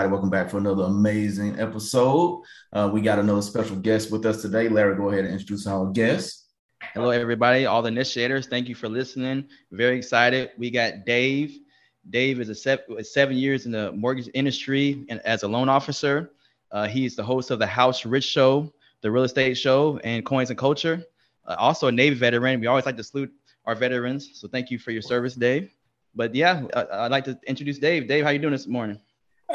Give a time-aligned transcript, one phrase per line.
[0.00, 0.12] Everybody?
[0.12, 2.42] Welcome back for another amazing episode.
[2.72, 4.66] Uh, we got another special guest with us today.
[4.66, 6.46] Larry, go ahead and introduce our guest.
[6.94, 8.46] Hello, everybody, all the initiators.
[8.46, 9.46] Thank you for listening.
[9.72, 10.52] Very excited.
[10.56, 11.58] We got Dave.
[12.08, 16.30] Dave is a seven, seven years in the mortgage industry and as a loan officer.
[16.72, 18.72] Uh, he's the host of the House Rich Show,
[19.02, 21.04] the real estate show, and Coins and Culture.
[21.46, 22.58] Uh, also a Navy veteran.
[22.58, 23.30] We always like to salute
[23.66, 24.30] our veterans.
[24.32, 25.74] So thank you for your service, Dave.
[26.14, 28.08] But yeah, I, would like to introduce Dave.
[28.08, 28.98] Dave, how you doing this morning?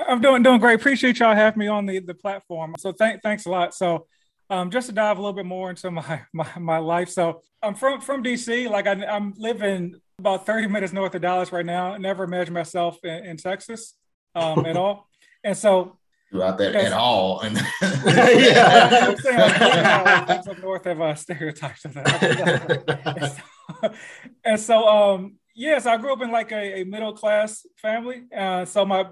[0.07, 0.79] I'm doing doing great.
[0.79, 2.75] Appreciate y'all having me on the the platform.
[2.77, 3.73] So thank thanks a lot.
[3.73, 4.07] So
[4.49, 7.09] um, just to dive a little bit more into my my, my life.
[7.09, 8.69] So I'm from from DC.
[8.69, 11.93] Like I, am living about 30 minutes north of Dallas right now.
[11.93, 13.95] I never imagined myself in, in Texas
[14.33, 15.09] um, at all.
[15.43, 15.97] And so
[16.31, 17.41] about that at all.
[17.81, 22.93] yeah, I'm saying like, up north have uh, stereotypes of that.
[23.05, 23.93] and so,
[24.43, 28.23] and so um, yes, I grew up in like a, a middle class family.
[28.35, 29.05] Uh, so my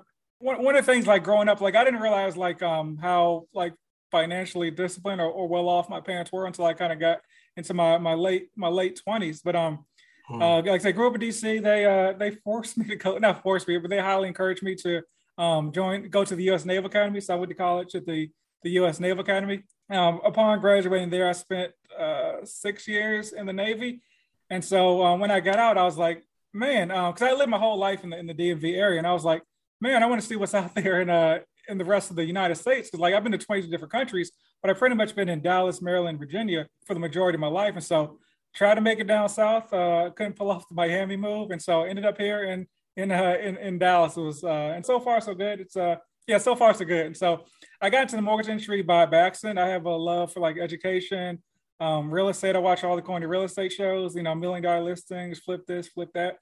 [0.43, 3.47] one, one of the things like growing up, like I didn't realize like um how
[3.53, 3.73] like
[4.11, 7.19] financially disciplined or, or well off my parents were until I kind of got
[7.55, 9.41] into my my late my late twenties.
[9.41, 9.85] But um
[10.27, 10.41] hmm.
[10.41, 11.63] uh, like I said, grew up in DC.
[11.63, 14.75] They uh they forced me to go not forced me, but they highly encouraged me
[14.75, 15.01] to
[15.37, 16.65] um join go to the U.S.
[16.65, 17.21] Naval Academy.
[17.21, 18.29] So I went to college at the
[18.63, 18.99] the U.S.
[18.99, 19.63] Naval Academy.
[19.89, 24.01] Um, upon graduating there, I spent uh, six years in the Navy,
[24.49, 27.49] and so um, when I got out, I was like, man, because um, I lived
[27.49, 29.43] my whole life in the in the DMV area, and I was like,
[29.83, 31.39] man, I want to see what's out there in uh
[31.69, 32.89] in the rest of the United States.
[32.89, 34.31] Because like I've been to 22 different countries,
[34.61, 37.75] but I've pretty much been in Dallas, Maryland, Virginia for the majority of my life.
[37.75, 38.17] And so
[38.55, 39.71] tried to make it down south.
[39.73, 42.65] Uh, couldn't pull off the Miami move, and so ended up here in
[42.95, 44.17] in uh, in, in Dallas.
[44.17, 45.59] It was uh, and so far so good.
[45.59, 45.97] It's uh
[46.27, 47.07] yeah, so far so good.
[47.07, 47.43] And so
[47.81, 49.59] I got into the mortgage industry by, by accident.
[49.59, 51.43] I have a love for like education,
[51.81, 52.55] um, real estate.
[52.55, 54.15] I watch all the corny real estate shows.
[54.15, 56.37] You know, million dollar listings, flip this, flip that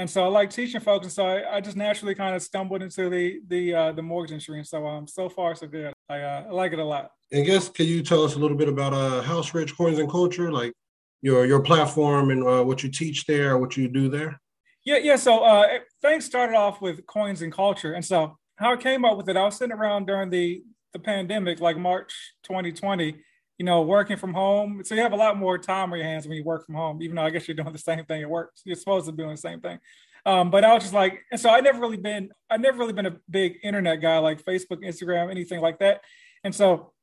[0.00, 2.82] and so I like teaching folks, and so I, I just naturally kind of stumbled
[2.82, 5.92] into the the uh, the mortgage industry, and so um so far so good.
[6.08, 7.10] I, uh, I like it a lot.
[7.32, 10.10] And guess can you tell us a little bit about uh House Rich Coins and
[10.10, 10.72] Culture, like
[11.20, 14.40] your your platform and uh, what you teach there, what you do there?
[14.84, 15.16] Yeah, yeah.
[15.16, 15.66] So uh,
[16.00, 19.36] things started off with coins and culture, and so how I came up with it,
[19.36, 20.62] I was sitting around during the
[20.94, 23.16] the pandemic, like March 2020,
[23.60, 24.80] you know, working from home.
[24.82, 27.02] So you have a lot more time on your hands when you work from home,
[27.02, 28.52] even though I guess you're doing the same thing at work.
[28.64, 29.78] You're supposed to be doing the same thing.
[30.24, 32.94] Um, but I was just like, and so I never really been, I never really
[32.94, 36.00] been a big internet guy like Facebook, Instagram, anything like that.
[36.42, 36.94] And so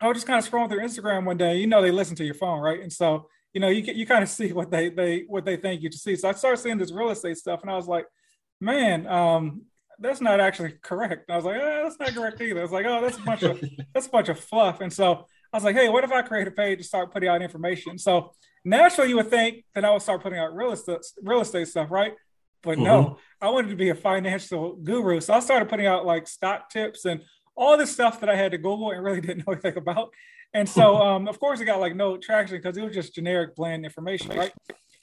[0.00, 1.58] I was just kind of scrolling through Instagram one day.
[1.58, 2.80] You know, they listen to your phone, right?
[2.80, 5.82] And so you know, you you kind of see what they they what they think
[5.82, 6.16] you to see.
[6.16, 8.06] So I started seeing this real estate stuff, and I was like,
[8.60, 9.62] man, um,
[10.00, 11.28] that's not actually correct.
[11.28, 12.58] And I was like, oh, that's not correct either.
[12.58, 13.62] I was like, oh, that's a bunch of
[13.94, 14.80] that's a bunch of fluff.
[14.80, 17.28] And so I was like, hey, what if I create a page to start putting
[17.28, 17.98] out information?
[17.98, 18.32] So
[18.64, 21.90] naturally, you would think that I would start putting out real estate, real estate stuff,
[21.90, 22.14] right?
[22.62, 22.84] But mm-hmm.
[22.84, 25.20] no, I wanted to be a financial guru.
[25.20, 27.22] So I started putting out like stock tips and
[27.56, 30.10] all this stuff that I had to Google and really didn't know anything about.
[30.54, 33.54] And so, um, of course, it got like no traction because it was just generic,
[33.54, 34.52] bland information, right?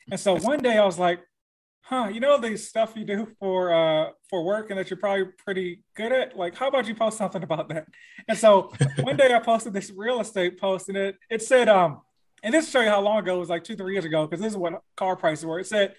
[0.09, 1.19] And so one day I was like,
[1.85, 5.25] huh, you know the stuff you do for uh for work and that you're probably
[5.37, 6.35] pretty good at?
[6.35, 7.85] Like, how about you post something about that?
[8.27, 12.01] And so one day I posted this real estate post and it it said, um,
[12.43, 14.41] and this show you how long ago it was like two, three years ago, because
[14.41, 15.59] this is what car prices were.
[15.59, 15.95] It said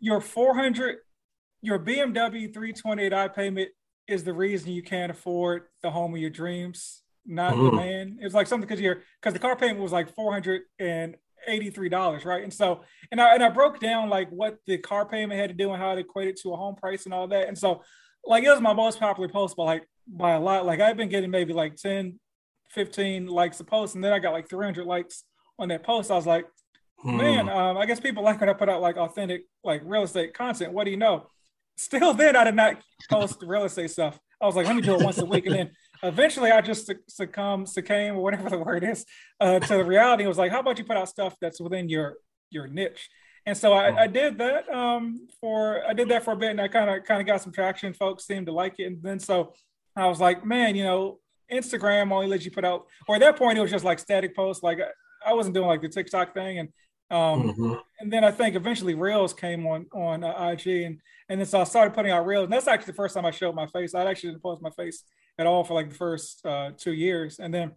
[0.00, 0.98] your 400,
[1.62, 3.70] your BMW 328i payment
[4.08, 7.64] is the reason you can't afford the home of your dreams, not mm-hmm.
[7.64, 8.18] the man.
[8.20, 11.16] It's like something because you're because the car payment was like 400 and
[11.48, 12.42] $83, right?
[12.42, 15.54] And so, and I, and I broke down like what the car payment had to
[15.54, 17.48] do and how it equated to a home price and all that.
[17.48, 17.82] And so,
[18.24, 20.66] like, it was my most popular post by like, by a lot.
[20.66, 22.18] Like, I've been getting maybe like 10,
[22.70, 25.24] 15 likes a post, and then I got like 300 likes
[25.58, 26.10] on that post.
[26.10, 26.46] I was like,
[26.98, 27.16] hmm.
[27.16, 30.34] man, um, I guess people like when I put out like authentic, like real estate
[30.34, 30.72] content.
[30.72, 31.28] What do you know?
[31.76, 32.76] Still, then I did not
[33.10, 34.18] post real estate stuff.
[34.40, 35.46] I was like, let me do it once a week.
[35.46, 35.70] And then
[36.02, 39.04] eventually I just succumb, succumb, or whatever the word is,
[39.40, 40.24] uh, to the reality.
[40.24, 42.16] It was like, how about you put out stuff that's within your
[42.50, 43.08] your niche?
[43.44, 46.60] And so I, I did that um, for I did that for a bit, and
[46.60, 47.92] I kind of kind of got some traction.
[47.92, 49.54] Folks seemed to like it, and then so
[49.96, 51.18] I was like, man, you know,
[51.52, 54.36] Instagram only lets you put out, or at that point it was just like static
[54.36, 54.62] posts.
[54.62, 54.78] Like
[55.26, 56.68] I wasn't doing like the TikTok thing, and
[57.10, 57.74] um, mm-hmm.
[57.98, 61.60] and then I think eventually Reels came on on uh, IG, and and then so
[61.60, 63.92] I started putting out Reels, and that's actually the first time I showed my face.
[63.92, 65.02] I actually didn't post my face
[65.38, 67.38] at all for like the first uh, two years.
[67.38, 67.72] And then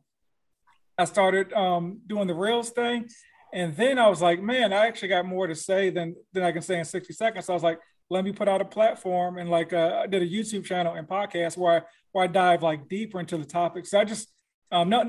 [0.98, 3.07] I started um, doing the Reels thing.
[3.54, 6.52] And then I was like, man, I actually got more to say than, than I
[6.52, 7.46] can say in 60 seconds.
[7.46, 7.80] So I was like,
[8.10, 11.07] let me put out a platform and like uh, I did a YouTube channel and
[11.07, 11.81] podcast where I,
[12.12, 13.92] where I dive like deeper into the topics.
[13.92, 14.31] So I just,
[14.72, 15.07] um, not,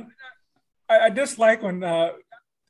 [0.89, 2.11] I, I dislike when uh,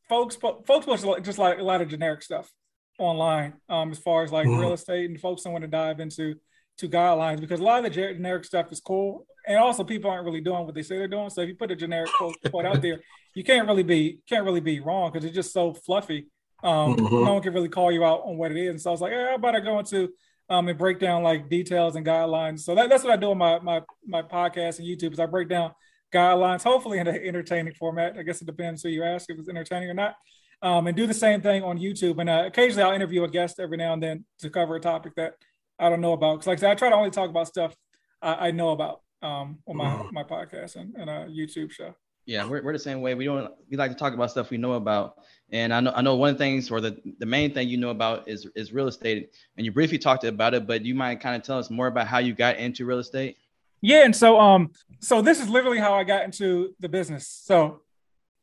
[0.08, 2.50] folks, folks post just like a lot of generic stuff
[2.99, 4.61] online um, as far as like mm-hmm.
[4.61, 6.37] real estate and folks don't want to dive into
[6.78, 10.25] to guidelines because a lot of the generic stuff is cool, and also people aren't
[10.25, 11.31] really doing what they say they're doing.
[11.31, 12.11] So if you put a generic
[12.50, 13.00] quote out there,
[13.34, 16.26] you can't really be can't really be wrong because it's just so fluffy.
[16.62, 17.25] Um, mm-hmm.
[17.25, 18.70] No one can really call you out on what it is.
[18.70, 20.08] And so I was like, hey, how about I go into
[20.49, 22.61] um, and break down like details and guidelines.
[22.61, 25.26] So that, that's what I do on my my my podcast and YouTube is I
[25.26, 25.73] break down
[26.12, 28.17] guidelines, hopefully in an entertaining format.
[28.19, 30.14] I guess it depends who you ask if it's entertaining or not.
[30.62, 32.19] Um, and do the same thing on YouTube.
[32.19, 35.14] And uh, occasionally I'll interview a guest every now and then to cover a topic
[35.17, 35.34] that
[35.78, 36.37] I don't know about.
[36.37, 37.76] Because like I said, I try to only talk about stuff
[38.23, 40.14] I, I know about um, on my mm-hmm.
[40.14, 41.94] my podcast and, and a YouTube show.
[42.26, 43.14] Yeah, we're, we're the same way.
[43.14, 45.14] We don't we like to talk about stuff we know about.
[45.52, 47.76] And I know I know one of the things or the, the main thing you
[47.76, 49.31] know about is is real estate.
[49.56, 52.08] And you briefly talked about it, but you might kind of tell us more about
[52.08, 53.37] how you got into real estate.
[53.81, 57.28] Yeah, and so um so this is literally how I got into the business.
[57.28, 57.82] So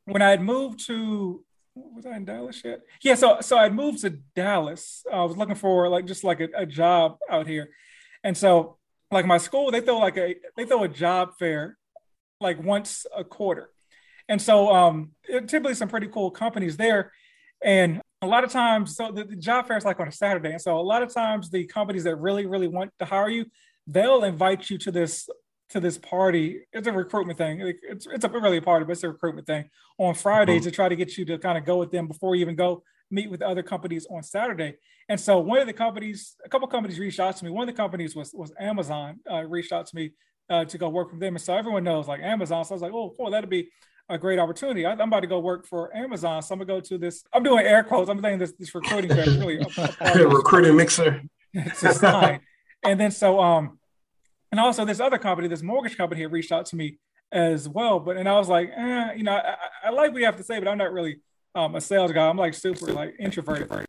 [0.05, 1.43] when I had moved to
[1.75, 2.81] was I in Dallas yet?
[3.01, 5.05] Yeah, so so I moved to Dallas.
[5.11, 7.69] I was looking for like just like a, a job out here.
[8.23, 8.77] And so
[9.11, 11.77] like my school, they throw like a they throw a job fair
[12.39, 13.69] like once a quarter.
[14.29, 17.11] And so um, typically some pretty cool companies there.
[17.63, 20.51] And a lot of times, so the, the, job fair is like on a Saturday.
[20.51, 23.45] And so a lot of times the companies that really, really want to hire you,
[23.85, 25.29] they'll invite you to this
[25.73, 26.61] to this party.
[26.71, 27.59] It's a recruitment thing.
[27.81, 30.65] It's, it's a really a party, but it's a recruitment thing on Friday mm-hmm.
[30.65, 32.83] to try to get you to kind of go with them before you even go
[33.09, 34.75] meet with other companies on Saturday.
[35.09, 37.49] And so one of the companies, a couple companies reached out to me.
[37.49, 40.11] One of the companies was was Amazon uh, reached out to me
[40.47, 41.35] uh, to go work with them.
[41.35, 42.63] And so everyone knows like Amazon.
[42.65, 43.69] So I was like, oh, cool, that'd be
[44.09, 44.85] a great opportunity.
[44.85, 46.43] I, am about to go work for Amazon.
[46.43, 47.23] So I'm gonna go to this.
[47.33, 48.11] I'm doing air quotes.
[48.11, 51.23] I'm saying this this recruiting fair really a, a recruiting mixer.
[51.53, 52.41] it's a sign.
[52.83, 53.79] and then so um,
[54.53, 56.99] and also this other company, this mortgage company, had reached out to me
[57.31, 57.99] as well.
[57.99, 59.55] But and I was like, eh, you know, I,
[59.85, 61.21] I like what you have to say, but I'm not really
[61.55, 62.29] um, a sales guy.
[62.29, 63.87] I'm like super like introverted.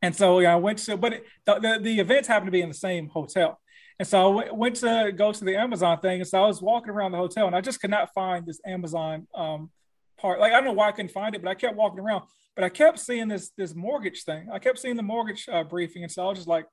[0.00, 2.62] And so yeah, I went to, but it, the, the, the events happened to be
[2.62, 3.60] in the same hotel.
[3.98, 6.22] And so I w- went to go to the Amazon thing.
[6.22, 8.62] And so I was walking around the hotel and I just could not find this
[8.66, 9.70] Amazon um,
[10.16, 10.40] part.
[10.40, 12.22] Like, I don't know why I couldn't find it, but I kept walking around.
[12.56, 14.48] But I kept seeing this this mortgage thing.
[14.50, 16.04] I kept seeing the mortgage uh, briefing.
[16.04, 16.64] And so I was just like,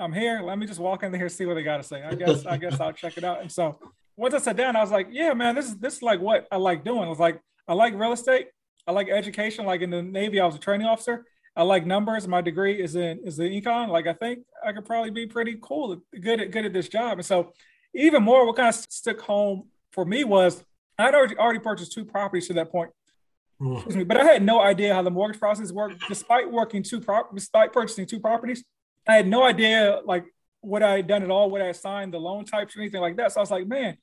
[0.00, 0.40] I'm here.
[0.42, 2.02] Let me just walk in there and see what they got to say.
[2.02, 3.42] I guess I guess I'll check it out.
[3.42, 3.78] And so
[4.16, 6.46] once I sat down, I was like, yeah, man, this is this is like what
[6.50, 7.04] I like doing.
[7.04, 8.48] I was like, I like real estate.
[8.86, 9.66] I like education.
[9.66, 11.24] Like in the Navy, I was a training officer.
[11.54, 12.26] I like numbers.
[12.26, 13.88] My degree is in is in econ.
[13.88, 17.18] Like I think I could probably be pretty cool, good at good at this job.
[17.18, 17.52] And so,
[17.94, 20.64] even more, what kind of stuck home for me was
[20.98, 22.90] I'd already already purchased two properties to that point.
[23.60, 23.94] Mm.
[23.94, 26.02] Me, but I had no idea how the mortgage process worked.
[26.08, 28.64] Despite working two prop, despite purchasing two properties,
[29.08, 30.24] I had no idea like
[30.60, 33.16] what I had done at all, what I signed, the loan types or anything like
[33.16, 33.32] that.
[33.32, 33.96] So I was like, man,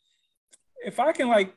[0.85, 1.53] if I can like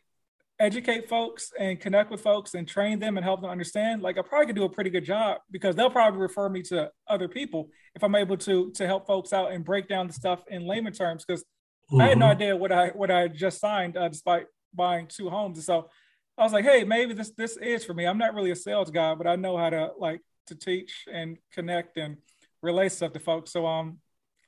[0.58, 4.22] educate folks and connect with folks and train them and help them understand, like I
[4.22, 7.70] probably could do a pretty good job because they'll probably refer me to other people
[7.94, 10.92] if I'm able to to help folks out and break down the stuff in layman
[10.92, 12.00] terms because mm-hmm.
[12.00, 12.32] I had no mm-hmm.
[12.32, 15.56] idea what I what I just signed uh, despite buying two homes.
[15.58, 15.88] And so
[16.36, 18.06] I was like, hey, maybe this this is for me.
[18.06, 21.38] I'm not really a sales guy, but I know how to like to teach and
[21.52, 22.18] connect and
[22.62, 23.52] relay stuff to folks.
[23.52, 23.98] So um,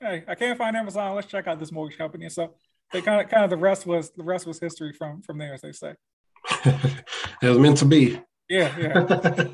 [0.00, 1.14] hey, I can't find Amazon.
[1.14, 2.24] Let's check out this mortgage company.
[2.24, 2.54] And so
[2.92, 5.54] they kind of kind of the rest was the rest was history from from there,
[5.54, 5.94] as they say.
[6.64, 8.20] it was meant to be.
[8.48, 9.06] Yeah, yeah.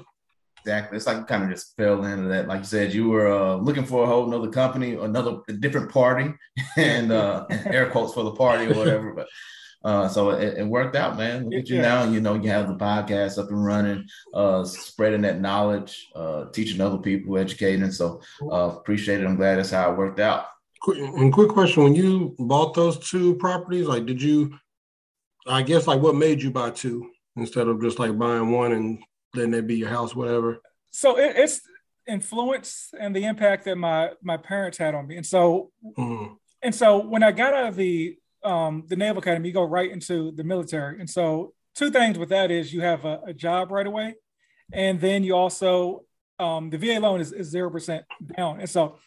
[0.60, 0.96] exactly.
[0.96, 2.48] It's like you kind of just fell into that.
[2.48, 6.32] Like you said, you were uh, looking for a whole another company, another different party,
[6.76, 9.12] and uh, air quotes for the party or whatever.
[9.12, 9.28] But
[9.84, 11.44] uh, so it, it, worked out, man.
[11.44, 12.04] Look at you now.
[12.04, 16.80] You know, you have the podcast up and running, uh, spreading that knowledge, uh, teaching
[16.80, 17.90] other people, educating.
[17.92, 19.26] So uh, appreciate it.
[19.26, 20.46] I'm glad that's how it worked out.
[20.82, 24.58] Quick, and quick question: When you bought those two properties, like, did you?
[25.46, 28.98] I guess like what made you buy two instead of just like buying one and
[29.34, 30.60] letting it be your house, whatever.
[30.90, 31.60] So it, it's
[32.06, 36.36] influence and the impact that my my parents had on me, and so mm.
[36.62, 39.90] and so when I got out of the um, the Naval Academy, you go right
[39.90, 43.70] into the military, and so two things with that is you have a, a job
[43.70, 44.14] right away,
[44.72, 46.04] and then you also
[46.38, 48.04] um, the VA loan is zero percent
[48.36, 48.98] down, and so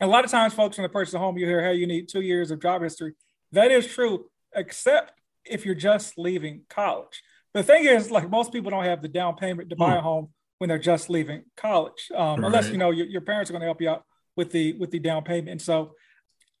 [0.00, 2.08] a lot of times, folks, when they purchase a home, you hear, "Hey, you need
[2.08, 3.14] two years of job history."
[3.52, 5.12] That is true, except
[5.44, 7.22] if you're just leaving college.
[7.52, 9.98] The thing is, like most people don't have the down payment to buy hmm.
[9.98, 12.46] a home when they're just leaving college, um, right.
[12.46, 14.04] unless you know your, your parents are going to help you out
[14.36, 15.50] with the with the down payment.
[15.50, 15.92] And so,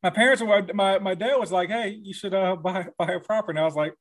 [0.04, 3.20] my parents were my my dad was like, "Hey, you should uh, buy buy a
[3.20, 3.94] property." And I was like,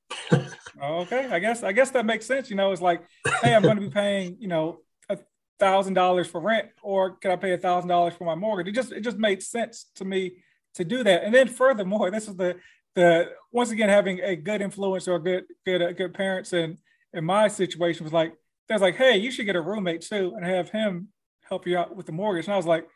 [0.82, 3.02] "Okay, I guess I guess that makes sense." You know, it's like,
[3.42, 5.18] "Hey, I'm going to be paying you know a
[5.60, 8.76] thousand dollars for rent, or can I pay a thousand dollars for my mortgage?" It
[8.76, 10.34] just it just made sense to me
[10.76, 11.24] to do that.
[11.24, 12.58] And then furthermore, this is the
[12.96, 16.78] the once again having a good influence or good good uh, good parents and
[17.14, 18.34] in my situation was like
[18.68, 21.08] there's like hey you should get a roommate too and have him
[21.42, 22.88] help you out with the mortgage and I was like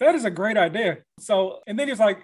[0.00, 2.18] that is a great idea so and then he's like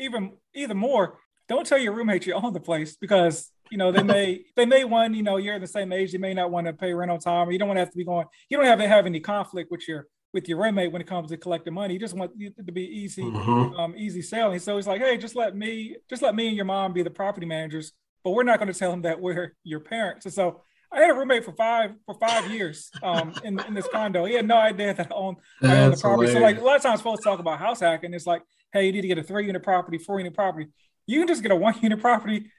[0.00, 4.02] even even more, don't tell your roommate you own the place because you know they
[4.02, 6.72] may they may want you know you're the same age, they may not want to
[6.72, 8.66] pay rent on time, or you don't want to have to be going, you don't
[8.66, 11.74] have to have any conflict with your with your roommate when it comes to collecting
[11.74, 11.94] money.
[11.94, 13.74] You just want it to be easy, mm-hmm.
[13.74, 14.60] um, easy selling.
[14.60, 17.10] So he's like, hey, just let me, just let me and your mom be the
[17.10, 17.90] property managers,
[18.22, 20.26] but we're not going to tell them that we're your parents.
[20.26, 20.62] And so
[20.92, 24.24] I had a roommate for five for five years um, in in this condo.
[24.24, 26.30] He had no idea that I owned, I owned the property.
[26.30, 26.32] Hilarious.
[26.32, 28.12] So like a lot of times, folks talk about house hacking.
[28.12, 28.42] It's like,
[28.72, 30.68] hey, you need to get a three unit property, four unit property.
[31.06, 32.50] You can just get a one unit property,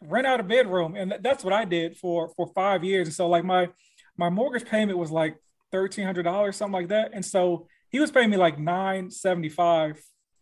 [0.00, 3.08] rent out a bedroom, and that's what I did for for five years.
[3.08, 3.68] And so like my
[4.16, 5.36] my mortgage payment was like
[5.72, 7.10] thirteen hundred dollars, something like that.
[7.12, 10.00] And so he was paying me like nine seventy five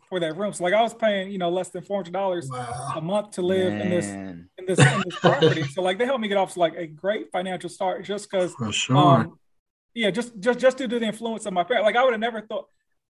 [0.08, 0.52] for that room.
[0.52, 2.92] So like I was paying, you know, less than four hundred dollars wow.
[2.96, 3.82] a month to live Man.
[3.82, 5.64] in this in this in this property.
[5.64, 8.54] so like they helped me get off to like a great financial start just because
[8.70, 8.96] sure.
[8.96, 9.38] um,
[9.94, 11.84] yeah, just just just due to the influence of my parents.
[11.84, 12.66] Like I would have never thought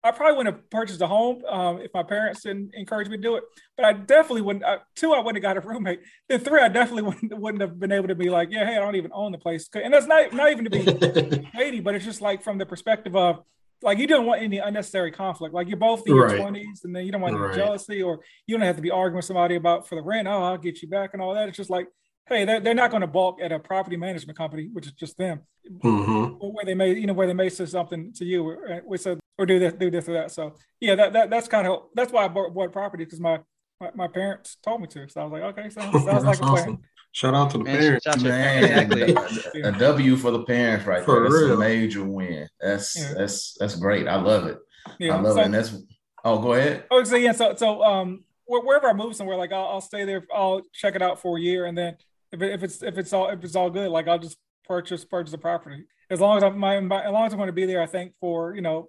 [0.04, 3.22] I probably wouldn't have purchased a home um, if my parents didn't encourage me to
[3.22, 3.44] do it.
[3.74, 4.62] But I definitely wouldn't.
[4.62, 6.00] Uh, two, I wouldn't have got a roommate.
[6.28, 8.80] Then three, I definitely wouldn't, wouldn't have been able to be like, yeah, hey, I
[8.80, 9.66] don't even own the place.
[9.74, 13.16] And that's not not even to be shady, but it's just like from the perspective
[13.16, 13.42] of
[13.84, 15.54] like you don't want any unnecessary conflict.
[15.54, 17.54] Like you're both in your twenties, and then you don't want right.
[17.54, 20.26] jealousy, or you don't have to be arguing with somebody about for the rent.
[20.26, 21.48] Oh, I'll get you back and all that.
[21.48, 21.86] It's just like
[22.28, 25.16] hey, they're, they're not going to balk at a property management company, which is just
[25.18, 26.34] them, mm-hmm.
[26.46, 29.16] where they may, you know, where they may say something to you, or, or, uh,
[29.38, 30.30] or do this, do this or that.
[30.30, 33.40] So yeah, that, that that's kind of that's why I bought, bought property because my,
[33.80, 35.08] my, my parents told me to.
[35.08, 36.78] So I was like, okay, so sounds like a plan.
[37.14, 37.32] Awesome.
[37.32, 38.64] Shout out to the man, parents, man.
[38.64, 39.62] Exactly.
[39.62, 41.22] a, a W for the parents, right for there.
[41.24, 41.54] That's real.
[41.54, 42.48] a major win.
[42.60, 43.14] That's yeah.
[43.16, 44.08] that's that's great.
[44.08, 44.58] I love it.
[44.98, 45.16] Yeah.
[45.16, 45.44] I love so, it.
[45.44, 45.76] And that's
[46.24, 46.84] oh, go ahead.
[46.90, 50.26] Oh, so yeah, so so um, wherever I move somewhere, like I'll, I'll stay there.
[50.34, 51.96] I'll check it out for a year, and then
[52.32, 55.04] if, it, if it's if it's all if it's all good, like I'll just purchase
[55.04, 55.84] purchase the property.
[56.10, 58.12] As long as I'm my, as long as I'm going to be there, I think
[58.20, 58.88] for you know,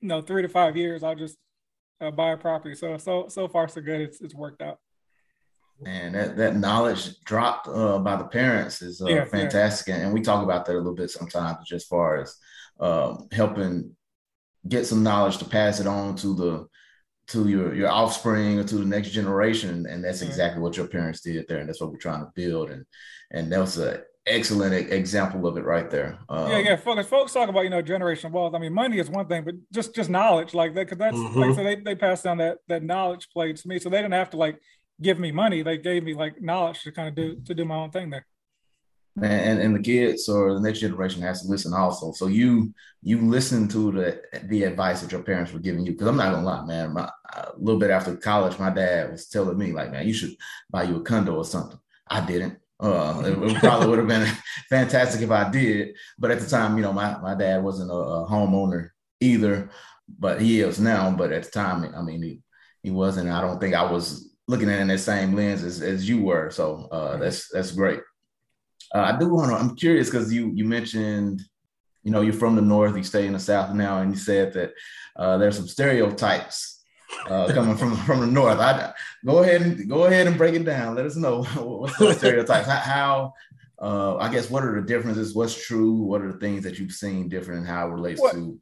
[0.00, 1.36] you know, three to five years, I'll just
[2.00, 2.76] uh, buy a property.
[2.76, 4.00] So so so far so good.
[4.00, 4.78] It's it's worked out.
[5.84, 10.02] And that, that knowledge dropped uh, by the parents is uh, yeah, fantastic, yeah.
[10.02, 12.36] and we talk about that a little bit sometimes, just as far as
[12.80, 13.94] um, helping
[14.68, 16.66] get some knowledge to pass it on to the
[17.26, 19.86] to your your offspring or to the next generation.
[19.86, 21.58] And that's exactly what your parents did there.
[21.58, 22.70] And that's what we're trying to build.
[22.70, 22.84] And
[23.30, 26.18] and that was an excellent example of it right there.
[26.28, 26.76] Um, yeah yeah.
[26.76, 28.54] Folks, folks talk about you know generational wealth.
[28.54, 31.38] I mean money is one thing but just just knowledge like that because that's mm-hmm.
[31.38, 33.78] like so they, they passed down that that knowledge plate to me.
[33.78, 34.60] So they didn't have to like
[35.00, 37.76] give me money they gave me like knowledge to kind of do to do my
[37.76, 38.26] own thing there
[39.22, 42.12] and, and the kids or the next generation has to listen also.
[42.12, 45.92] So you you listen to the the advice that your parents were giving you.
[45.92, 46.94] Because I'm not gonna lie, man.
[46.94, 50.34] My, a little bit after college, my dad was telling me like, man, you should
[50.70, 51.78] buy you a condo or something.
[52.08, 52.58] I didn't.
[52.80, 54.28] Uh, it, probably would have been
[54.68, 57.94] fantastic if I did, but at the time, you know, my my dad wasn't a,
[57.94, 59.70] a homeowner either,
[60.18, 61.12] but he is now.
[61.12, 62.40] But at the time, I mean, he
[62.82, 63.30] he wasn't.
[63.30, 66.22] I don't think I was looking at it in that same lens as, as you
[66.22, 66.50] were.
[66.50, 68.00] So uh, that's that's great.
[68.94, 69.56] Uh, I do want to.
[69.56, 71.42] I'm curious because you you mentioned,
[72.02, 74.52] you know, you're from the north, you stay in the south now, and you said
[74.54, 74.72] that
[75.16, 76.82] uh, there's some stereotypes
[77.26, 78.58] uh, coming from from the north.
[78.58, 78.92] I
[79.24, 80.94] go ahead and go ahead and break it down.
[80.94, 82.68] Let us know what's the stereotypes.
[82.68, 83.32] How, how
[83.78, 85.34] uh, I guess what are the differences?
[85.34, 85.94] What's true?
[85.94, 88.58] What are the things that you've seen different and how it relates what, to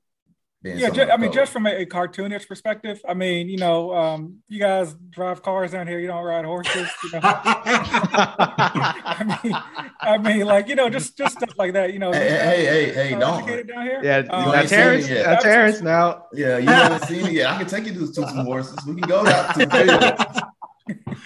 [0.65, 4.39] yeah, just, I mean, just from a, a, cartoonish perspective, I mean, you know, um,
[4.49, 6.89] you guys drive cars down here, you don't ride horses.
[7.05, 7.21] You know?
[7.25, 9.57] I mean,
[10.01, 11.93] I mean, like you know, just just stuff like that.
[11.93, 13.45] You know, hey, hey, hey, hey, don't.
[13.67, 14.01] Down here.
[14.05, 16.27] Yeah, um, now Terrence, now Terrence, now.
[16.33, 17.51] Yeah, you haven't seen it yet.
[17.51, 18.79] I can take you to, to some horses.
[18.87, 20.47] We can go out to the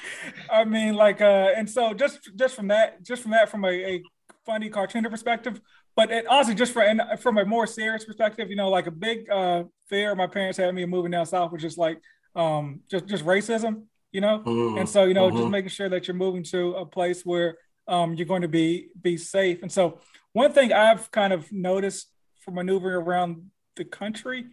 [0.50, 3.68] I mean, like, uh, and so just just from that, just from that, from a,
[3.68, 4.02] a
[4.46, 5.60] funny cartoonish perspective,
[5.96, 8.90] but it, honestly, just for and from a more serious perspective, you know, like a
[8.90, 12.00] big uh, fear my parents had me moving down south was just like
[12.36, 14.40] um, just just racism, you know.
[14.40, 14.78] Mm-hmm.
[14.78, 15.38] And so, you know, mm-hmm.
[15.38, 17.56] just making sure that you're moving to a place where
[17.88, 19.62] um, you're going to be be safe.
[19.62, 20.00] And so,
[20.34, 22.08] one thing I've kind of noticed
[22.40, 24.46] for maneuvering around the country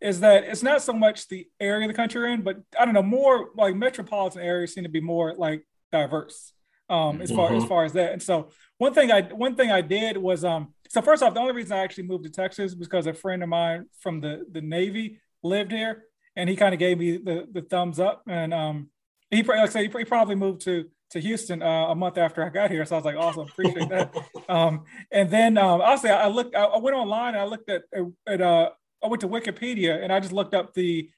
[0.00, 2.84] is that it's not so much the area of the country you're in, but I
[2.84, 6.52] don't know, more like metropolitan areas seem to be more like diverse
[6.90, 7.58] um, as far mm-hmm.
[7.58, 8.12] as far as that.
[8.12, 11.40] And so one thing I one thing I did was um so first off, the
[11.40, 14.44] only reason I actually moved to Texas was because a friend of mine from the
[14.50, 16.04] the Navy lived here,
[16.36, 18.22] and he kind of gave me the the thumbs up.
[18.26, 18.90] And um,
[19.30, 22.48] he like I said, he, probably moved to to Houston uh, a month after I
[22.50, 22.84] got here.
[22.84, 24.14] So I was like, awesome, appreciate that.
[24.48, 27.82] um, and then um, say I looked, I, I went online and I looked at
[28.26, 28.70] at uh,
[29.02, 31.08] I went to Wikipedia and I just looked up the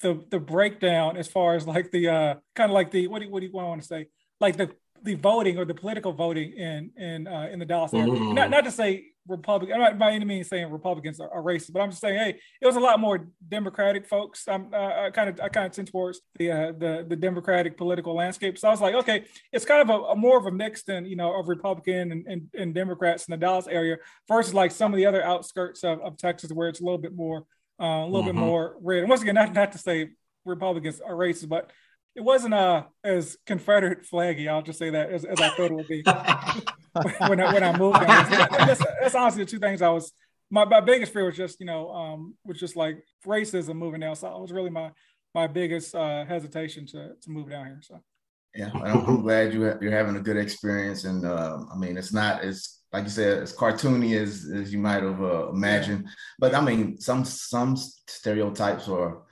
[0.00, 3.26] the the breakdown as far as like the uh kind of like the what do
[3.26, 4.08] you, what do you want to say
[4.40, 4.70] like the
[5.02, 8.12] the voting or the political voting in in uh, in the Dallas area.
[8.12, 8.34] Mm-hmm.
[8.34, 9.74] Not not to say Republican.
[9.74, 12.38] I'm not by any means saying Republicans are, are, racist, but I'm just saying, hey,
[12.60, 14.48] it was a lot more Democratic folks.
[14.48, 17.76] I'm uh, I kind of I kind of tend towards the uh, the the Democratic
[17.76, 18.58] political landscape.
[18.58, 21.06] So I was like, okay, it's kind of a, a more of a mix than
[21.06, 24.92] you know of Republican and, and, and, Democrats in the Dallas area versus like some
[24.92, 27.44] of the other outskirts of, of Texas where it's a little bit more
[27.80, 28.28] uh, a little mm-hmm.
[28.28, 29.00] bit more red.
[29.00, 30.10] And once again, not not to say
[30.44, 31.70] Republicans are racist, but
[32.14, 34.48] it wasn't uh, as Confederate flaggy.
[34.48, 36.02] I'll just say that as, as I thought it would be
[37.28, 38.00] when I when I moved.
[38.00, 40.12] That's, that's, honestly the two things I was.
[40.50, 44.14] My, my biggest fear was just you know um, was just like racism moving down
[44.16, 44.36] south.
[44.36, 44.90] It was really my
[45.34, 47.80] my biggest uh, hesitation to to move down here.
[47.82, 48.00] So.
[48.54, 52.42] Yeah, I'm glad you you're having a good experience, and uh, I mean it's not
[52.42, 56.10] as like you said as cartoony as as you might have uh, imagined, yeah.
[56.38, 59.24] but I mean some some stereotypes or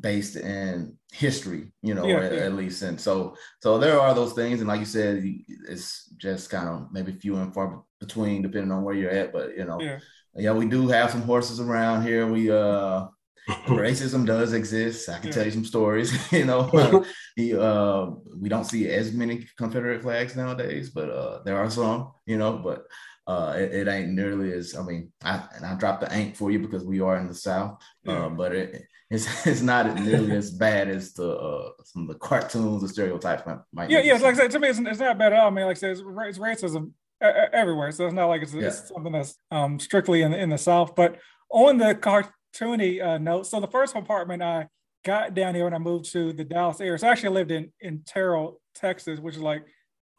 [0.00, 2.40] based in history, you know, yeah, at, yeah.
[2.40, 2.82] at, least.
[2.82, 5.22] And so, so there are those things, and like you said,
[5.68, 9.32] it's just kind of maybe few and far between, depending on where you're at.
[9.32, 9.98] But you know, yeah,
[10.36, 12.26] yeah we do have some horses around here.
[12.26, 13.06] We uh,
[13.66, 15.08] racism does exist.
[15.08, 16.12] I can tell you some stories.
[16.32, 17.04] you know,
[17.36, 22.12] he, uh, we don't see as many Confederate flags nowadays, but uh, there are some.
[22.26, 22.86] You know, but
[23.26, 26.50] uh, it, it, ain't nearly as I mean, I and I dropped the ain't for
[26.50, 30.50] you because we are in the South, uh, but it it's it's not nearly as
[30.50, 33.58] bad as the uh, some of the cartoons or stereotypes might.
[33.72, 34.14] might yeah, yeah.
[34.14, 35.48] Like I said, to me, it's, it's not bad at all.
[35.48, 38.68] I mean, like I said, it's, it's racism everywhere, so it's not like it's, yeah.
[38.68, 40.94] it's something that's um, strictly in the, in the South.
[40.94, 41.18] But
[41.50, 44.68] on the cartoony uh, note, so the first apartment I
[45.04, 47.72] got down here when I moved to the Dallas area, so I actually lived in
[47.80, 49.64] in Terrell, Texas, which is like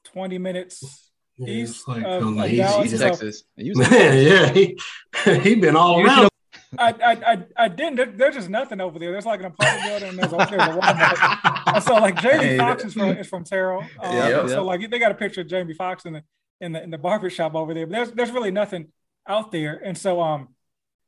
[0.04, 1.07] twenty minutes yeah,
[1.46, 2.94] east like, of, like Dallas.
[2.94, 3.44] East Texas.
[3.56, 4.78] yeah, he
[5.42, 6.30] he been all around.
[6.78, 7.96] I, I, I, I didn't.
[7.96, 9.12] There, there's just nothing over there.
[9.12, 10.10] There's like an apartment building.
[10.10, 11.84] And there's, a, there's a Walmart.
[11.84, 13.84] so like Jamie Foxx is from is from Terrell.
[14.02, 16.24] Um, yep, so like they got a picture of Jamie Foxx in the
[16.60, 17.88] in the in the barber shop over there.
[17.88, 18.92] But there's there's really nothing
[19.28, 19.82] out there.
[19.84, 20.50] And so um,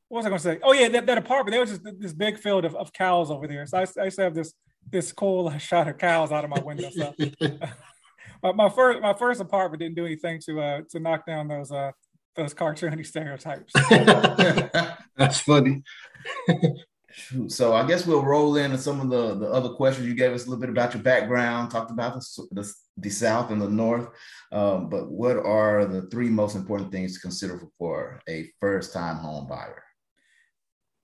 [0.07, 0.59] what was I going to say?
[0.63, 1.51] Oh yeah, that, that apartment.
[1.51, 3.65] There was just this big field of, of cows over there.
[3.65, 4.53] So I, I used to have this
[4.89, 6.89] this cool shot of cows out of my window.
[6.89, 7.13] So
[8.43, 11.71] my, my first my first apartment didn't do anything to uh to knock down those
[11.71, 11.91] uh
[12.35, 13.73] those cartoony stereotypes.
[15.17, 15.83] That's funny.
[17.47, 20.07] so I guess we'll roll into some of the, the other questions.
[20.07, 23.51] You gave us a little bit about your background, talked about the, the, the South
[23.51, 24.07] and the North.
[24.51, 29.17] Um, but what are the three most important things to consider for a first time
[29.17, 29.83] home buyer?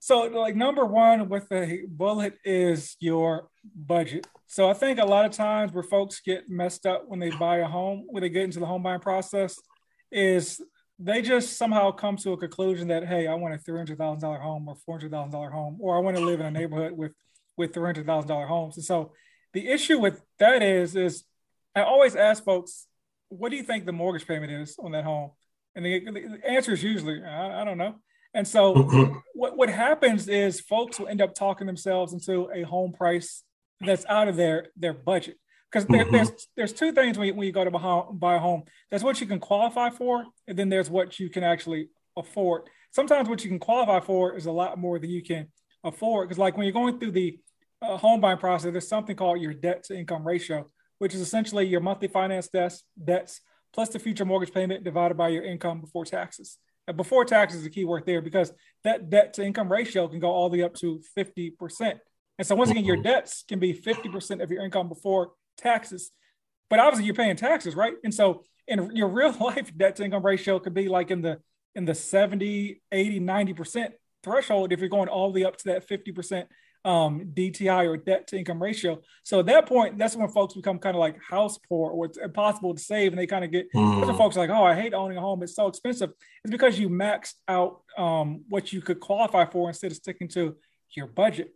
[0.06, 4.24] So, like number one with the bullet is your budget.
[4.46, 7.56] So, I think a lot of times where folks get messed up when they buy
[7.56, 9.58] a home, when they get into the home buying process,
[10.12, 10.62] is
[11.00, 14.20] they just somehow come to a conclusion that hey, I want a three hundred thousand
[14.20, 16.52] dollar home or four hundred thousand dollar home, or I want to live in a
[16.52, 17.10] neighborhood with
[17.56, 18.76] with three hundred thousand dollar homes.
[18.76, 19.10] And so
[19.54, 21.24] the issue with that is is
[21.74, 22.86] I always ask folks,
[23.28, 25.32] what do you think the mortgage payment is on that home?
[25.74, 27.96] And the, the answer is usually I, I don't know.
[28.36, 32.92] And so what what happens is folks will end up talking themselves into a home
[32.92, 33.42] price
[33.80, 35.38] that's out of their their budget
[35.72, 36.14] because there, mm-hmm.
[36.14, 37.70] there's there's two things when you, when you go to
[38.12, 38.64] buy a home.
[38.90, 42.68] There's what you can qualify for, and then there's what you can actually afford.
[42.92, 45.48] Sometimes what you can qualify for is a lot more than you can
[45.82, 46.28] afford.
[46.28, 47.38] Because like when you're going through the
[47.82, 51.66] uh, home buying process, there's something called your debt to income ratio, which is essentially
[51.66, 53.40] your monthly finance debts, debts
[53.72, 56.58] plus the future mortgage payment divided by your income before taxes.
[56.94, 58.52] Before taxes is the key word there because
[58.84, 61.98] that debt to income ratio can go all the way up to 50%.
[62.38, 63.04] And so once again, your mm-hmm.
[63.04, 66.12] debts can be 50% of your income before taxes.
[66.70, 67.94] But obviously you're paying taxes, right?
[68.04, 71.40] And so in your real life debt to income ratio could be like in the
[71.74, 73.88] in the 70, 80, 90%
[74.22, 76.46] threshold if you're going all the way up to that 50%
[76.86, 79.00] um, DTI or debt to income ratio.
[79.24, 82.16] So at that point, that's when folks become kind of like house poor or it's
[82.16, 83.12] impossible to save.
[83.12, 84.16] And they kind of get, mm.
[84.16, 85.42] folks like, oh, I hate owning a home.
[85.42, 86.10] It's so expensive.
[86.44, 90.54] It's because you maxed out um, what you could qualify for instead of sticking to
[90.92, 91.52] your budget.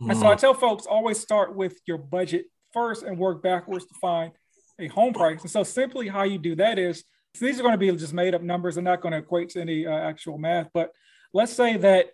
[0.00, 0.12] Mm.
[0.12, 3.94] And so I tell folks always start with your budget first and work backwards to
[4.00, 4.32] find
[4.78, 5.42] a home price.
[5.42, 8.14] And so simply how you do that is so these are going to be just
[8.14, 8.76] made up numbers.
[8.76, 10.70] They're not going to equate to any uh, actual math.
[10.72, 10.92] But
[11.34, 12.06] let's say that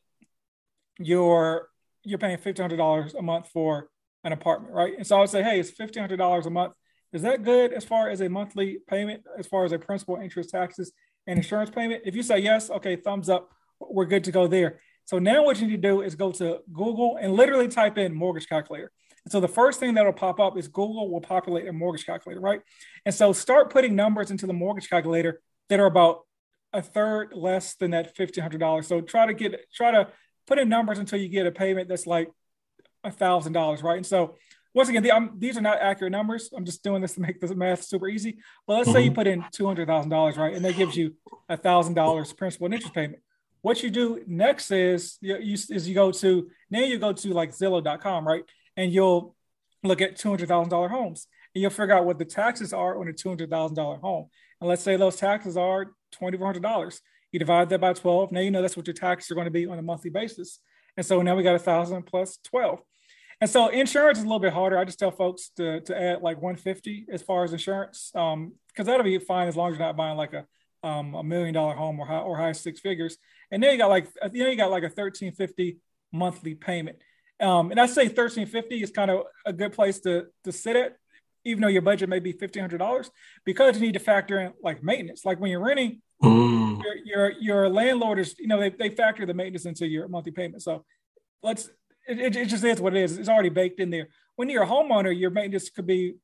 [0.99, 1.69] you're
[2.05, 3.89] you're paying fifteen hundred dollars a month for
[4.25, 4.95] an apartment, right?
[4.97, 6.75] And so I would say, hey, it's fifteen hundred dollars a month.
[7.13, 10.51] Is that good as far as a monthly payment, as far as a principal, interest,
[10.51, 10.93] taxes,
[11.27, 12.03] and insurance payment?
[12.07, 14.81] If you say yes, okay, thumbs up, we're good to go there.
[15.05, 18.15] So now what you need to do is go to Google and literally type in
[18.15, 18.91] mortgage calculator.
[19.25, 22.41] And so the first thing that'll pop up is Google will populate a mortgage calculator,
[22.41, 22.61] right?
[23.05, 26.21] And so start putting numbers into the mortgage calculator that are about
[26.73, 28.87] a third less than that fifteen hundred dollars.
[28.87, 30.09] So try to get try to
[30.53, 32.31] put in numbers until you get a payment that's like
[33.05, 33.97] a thousand dollars, right?
[33.97, 34.37] And so
[34.75, 36.51] once again, the, these are not accurate numbers.
[36.55, 38.37] I'm just doing this to make the math super easy.
[38.67, 38.97] But let's mm-hmm.
[38.97, 39.15] say you mm-hmm.
[39.15, 41.15] put in two hundred thousand dollars, right, and that gives you
[41.49, 43.23] a thousand dollars principal and interest payment.
[43.63, 47.33] What you do next is you, you is you go to now you go to
[47.33, 48.45] like Zillow.com, right,
[48.77, 49.35] and you'll
[49.83, 53.01] look at two hundred thousand dollar homes, and you'll figure out what the taxes are
[53.01, 54.29] on a two hundred thousand dollar home.
[54.61, 57.01] And let's say those taxes are twenty four hundred dollars.
[57.33, 58.31] You divide that by twelve.
[58.31, 60.61] Now you know that's what your taxes are going to be on a monthly basis.
[60.97, 62.83] And so now we got a thousand plus twelve.
[63.41, 64.79] And so insurance is a little bit harder.
[64.79, 68.53] I just tell folks to, to add like 150 as far as insurance, because um,
[68.77, 70.47] that'll be fine as long as you're not buying like a
[70.85, 73.17] um, a million dollar home or high or high six figures.
[73.51, 75.79] And then you got like you know you got like a 1350
[76.13, 76.99] monthly payment.
[77.41, 80.97] Um, and I say 1350 is kind of a good place to to sit at,
[81.45, 83.11] even though your budget may be $1,500,
[83.45, 85.25] because you need to factor in like maintenance.
[85.25, 86.72] Like when you're renting, mm.
[87.05, 90.63] Your, your, landlord is you know they, they factor the maintenance into your monthly payment.
[90.63, 90.85] So
[91.43, 91.69] let's
[92.09, 93.19] it, it, it, just is what it is.
[93.19, 94.09] It's already baked in there.
[94.37, 96.15] When you're a homeowner, your maintenance could be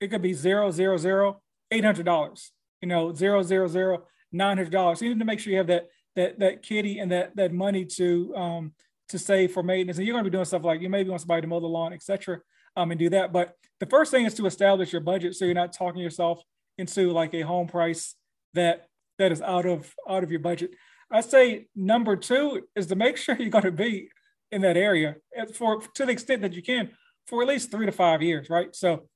[0.00, 2.52] it could be zero zero zero eight hundred dollars.
[2.80, 5.02] You know, zero zero zero nine hundred dollars.
[5.02, 7.84] You need to make sure you have that that that kitty and that that money
[7.84, 8.72] to um
[9.08, 9.98] to save for maintenance.
[9.98, 11.66] And you're going to be doing stuff like you maybe want somebody to mow the
[11.66, 12.40] lawn, etc.
[12.76, 13.32] Um, and do that.
[13.32, 16.42] But the first thing is to establish your budget so you're not talking yourself
[16.78, 18.14] into like a home price
[18.54, 18.86] that
[19.20, 20.72] that is out of out of your budget.
[21.12, 24.08] I say number two is to make sure you're going to be
[24.50, 25.16] in that area
[25.54, 26.90] for to the extent that you can
[27.26, 28.74] for at least three to five years, right?
[28.74, 29.06] So,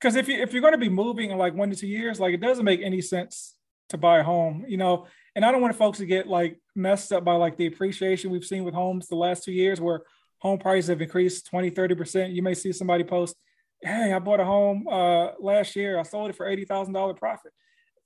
[0.00, 2.18] because if you if you're going to be moving in like one to two years,
[2.18, 3.54] like it doesn't make any sense
[3.90, 5.06] to buy a home, you know.
[5.36, 8.44] And I don't want folks to get like messed up by like the appreciation we've
[8.44, 10.02] seen with homes the last two years, where
[10.38, 12.32] home prices have increased 20, 30 percent.
[12.32, 13.36] You may see somebody post,
[13.82, 15.98] "Hey, I bought a home uh, last year.
[15.98, 17.52] I sold it for eighty thousand dollar profit."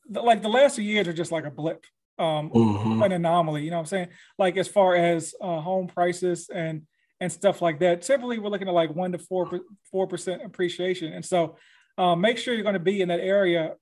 [0.08, 1.84] Like the last two years are just like a blip
[2.18, 3.02] um, mm-hmm.
[3.02, 3.64] an anomaly.
[3.64, 4.08] You know what I'm saying?
[4.38, 6.82] Like as far as uh, home prices and
[7.20, 8.02] and stuff like that.
[8.02, 11.56] Typically, we're looking at like one to four four percent appreciation, and so
[11.98, 13.74] um, make sure you're going to be in that area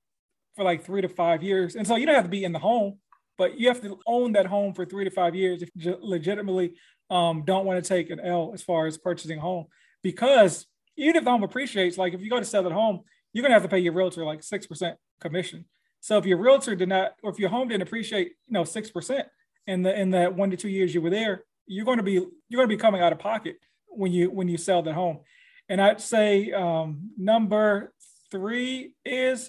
[0.54, 1.76] for like three to five years.
[1.76, 2.98] And so you don't have to be in the home,
[3.38, 6.74] but you have to own that home for three to five years if you legitimately
[7.08, 9.66] um, don't want to take an L as far as purchasing a home.
[10.02, 13.00] Because even if the home appreciates, like if you go to sell at home,
[13.32, 15.64] you're gonna have to pay your realtor like six percent commission.
[16.02, 18.90] So if your realtor did not, or if your home didn't appreciate, you know, six
[18.90, 19.28] percent
[19.68, 22.14] in the in that one to two years you were there, you're going to be
[22.14, 25.20] you're going to be coming out of pocket when you when you sell that home.
[25.68, 27.92] And I'd say um, number
[28.32, 29.48] three is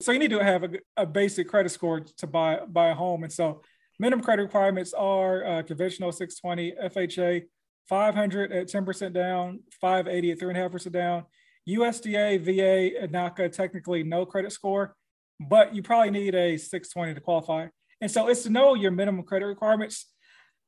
[0.00, 3.22] so you need to have a, a, basic credit score to buy buy a home.
[3.22, 3.60] And so
[3.98, 7.42] minimum credit requirements are uh, conventional 620, FHA
[7.90, 11.24] 500 at 10% down, 580 at 3.5% down,
[11.68, 14.96] USDA, VA, and NACA technically no credit score
[15.40, 17.66] but you probably need a 620 to qualify.
[18.00, 20.06] And so it's to know your minimum credit requirements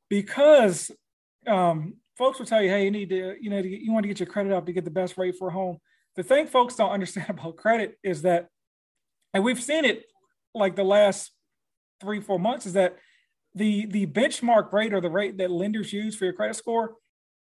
[0.08, 0.90] because
[1.46, 4.20] um, folks will tell you, hey, you need to, you know, you want to get
[4.20, 5.78] your credit up to get the best rate for a home.
[6.16, 8.48] The thing folks don't understand about credit is that,
[9.34, 10.04] and we've seen it
[10.54, 11.32] like the last
[12.00, 12.96] three, four months, is that
[13.54, 16.96] the the benchmark rate or the rate that lenders use for your credit score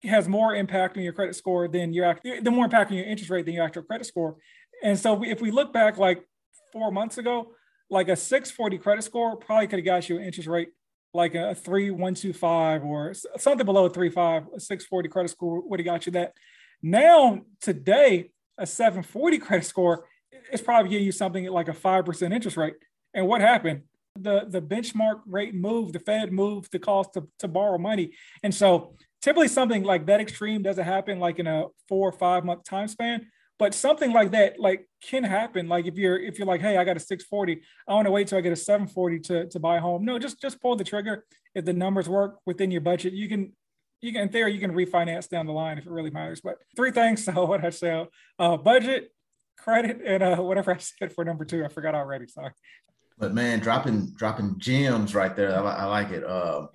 [0.04, 3.30] has more impact on your credit score than your the more impact on your interest
[3.30, 4.36] rate than your actual credit score.
[4.82, 6.22] And so if we look back like
[6.72, 7.52] four months ago,
[7.90, 10.68] like a 640 credit score probably could have got you an interest rate
[11.14, 16.06] like a 3125 or something below a 35, a 640 credit score would have got
[16.06, 16.34] you that.
[16.82, 20.06] Now, today, a 740 credit score
[20.52, 22.74] is probably getting you something like a 5% interest rate.
[23.14, 23.82] And what happened?
[24.16, 28.12] The, the benchmark rate moved, the Fed moved the cost to, to borrow money.
[28.42, 32.44] And so typically something like that extreme doesn't happen like in a four or five
[32.44, 33.26] month time span
[33.58, 35.68] but something like that like can happen.
[35.68, 38.28] Like if you're if you're like hey i got a 640 i want to wait
[38.28, 40.04] till i get a 740 to, to buy home.
[40.04, 41.24] No just just pull the trigger.
[41.54, 43.52] If the numbers work within your budget you can
[44.00, 46.40] you can in theory you can refinance down the line if it really matters.
[46.40, 48.06] But three things so what i say
[48.38, 49.12] uh budget
[49.58, 52.52] credit and uh whatever i said for number two i forgot already sorry
[53.18, 55.58] but man, dropping dropping gems right there.
[55.58, 56.24] I, I like it.
[56.24, 56.68] Uh,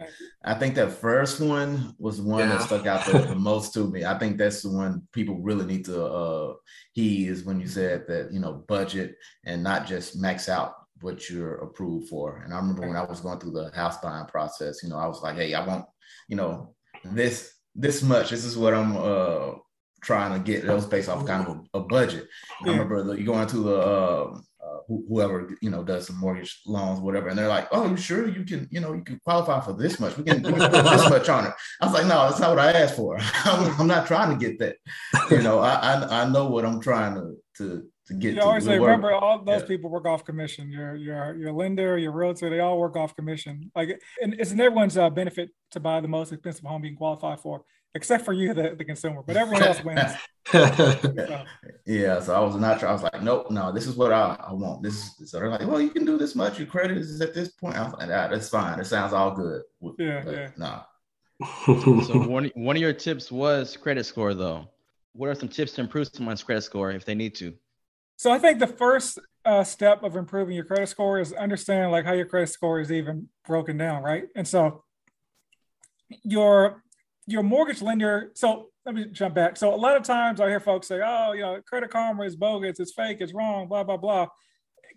[0.44, 2.58] I think that first one was the one yeah.
[2.58, 4.04] that stuck out the, the, most to me.
[4.04, 6.54] I think that's the one people really need to uh,
[6.92, 11.30] heed is when you said that you know budget and not just max out what
[11.30, 12.42] you're approved for.
[12.44, 15.08] And I remember when I was going through the house buying process, you know, I
[15.08, 15.86] was like, hey, I want
[16.28, 16.76] you know
[17.06, 18.32] this this much.
[18.32, 19.60] This is what I'm uh,
[20.02, 20.66] trying to get.
[20.66, 22.28] That was based off kind of a, a budget.
[22.66, 22.72] Yeah.
[22.72, 24.40] I remember the, you going to the uh,
[24.88, 28.44] whoever you know does some mortgage loans, whatever, and they're like, "Oh, you sure you
[28.44, 30.18] can, you know, you can qualify for this much?
[30.18, 32.50] We can, we can put this much on it." I was like, "No, that's not
[32.50, 33.18] what I asked for.
[33.46, 34.78] I'm, I'm not trying to get that.
[35.32, 38.46] You know, I, I, I know what I'm trying to to to get." You to
[38.46, 39.68] always say, remember, all those yeah.
[39.68, 40.72] people work off commission.
[40.72, 43.72] Your your your lender, your realtor, they all work off commission.
[43.76, 46.98] Like, and it's in everyone's uh, benefit to buy the most expensive home you can
[46.98, 47.64] qualify for.
[47.96, 50.12] Except for you, the, the consumer, but everyone else wins.
[50.52, 51.44] so.
[51.86, 52.80] Yeah, so I was not.
[52.80, 52.88] Sure.
[52.88, 54.84] I was like, nope, no, this is what I, I want.
[54.84, 56.58] This is so they're like, well, you can do this much.
[56.58, 57.76] Your credit is at this point.
[57.76, 58.80] I was like, ah, that's fine.
[58.80, 59.64] It sounds all good.
[59.98, 60.50] Yeah, but, yeah.
[60.56, 60.84] Nah.
[61.66, 61.74] so
[62.28, 64.70] one one of your tips was credit score, though.
[65.12, 67.54] What are some tips to improve someone's credit score if they need to?
[68.16, 72.06] So I think the first uh, step of improving your credit score is understanding like
[72.06, 74.24] how your credit score is even broken down, right?
[74.36, 74.84] And so
[76.24, 76.83] your
[77.26, 78.32] your mortgage lender.
[78.36, 79.58] So let me jump back.
[79.58, 82.36] So a lot of times I hear folks say, "Oh, you know, Credit Karma is
[82.36, 84.28] bogus, it's fake, it's wrong, blah blah blah."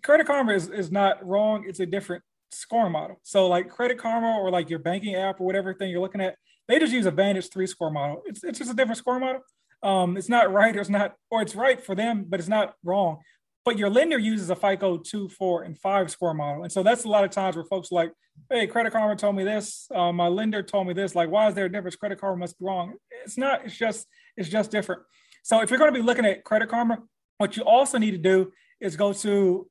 [0.03, 1.65] Credit Karma is is not wrong.
[1.67, 3.19] It's a different scoring model.
[3.23, 6.35] So like Credit Karma or like your banking app or whatever thing you're looking at,
[6.67, 8.21] they just use a Vantage three score model.
[8.25, 9.41] It's it's just a different score model.
[9.83, 12.73] Um, it's not right or it's not, or it's right for them, but it's not
[12.83, 13.19] wrong.
[13.67, 16.63] But your lender uses a FICO two, four, and five score model.
[16.63, 18.13] And so that's a lot of times where folks like,
[18.49, 21.15] hey, Credit Karma told me this, uh, my lender told me this.
[21.15, 21.97] Like, why is there a difference?
[21.97, 22.93] Credit Karma must be wrong.
[23.25, 25.01] It's not, it's just, it's just different.
[25.43, 26.99] So if you're going to be looking at Credit Karma,
[27.39, 29.67] what you also need to do is go to,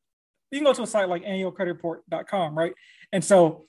[0.50, 2.74] you can go to a site like annualcreditreport.com, right?
[3.12, 3.64] And so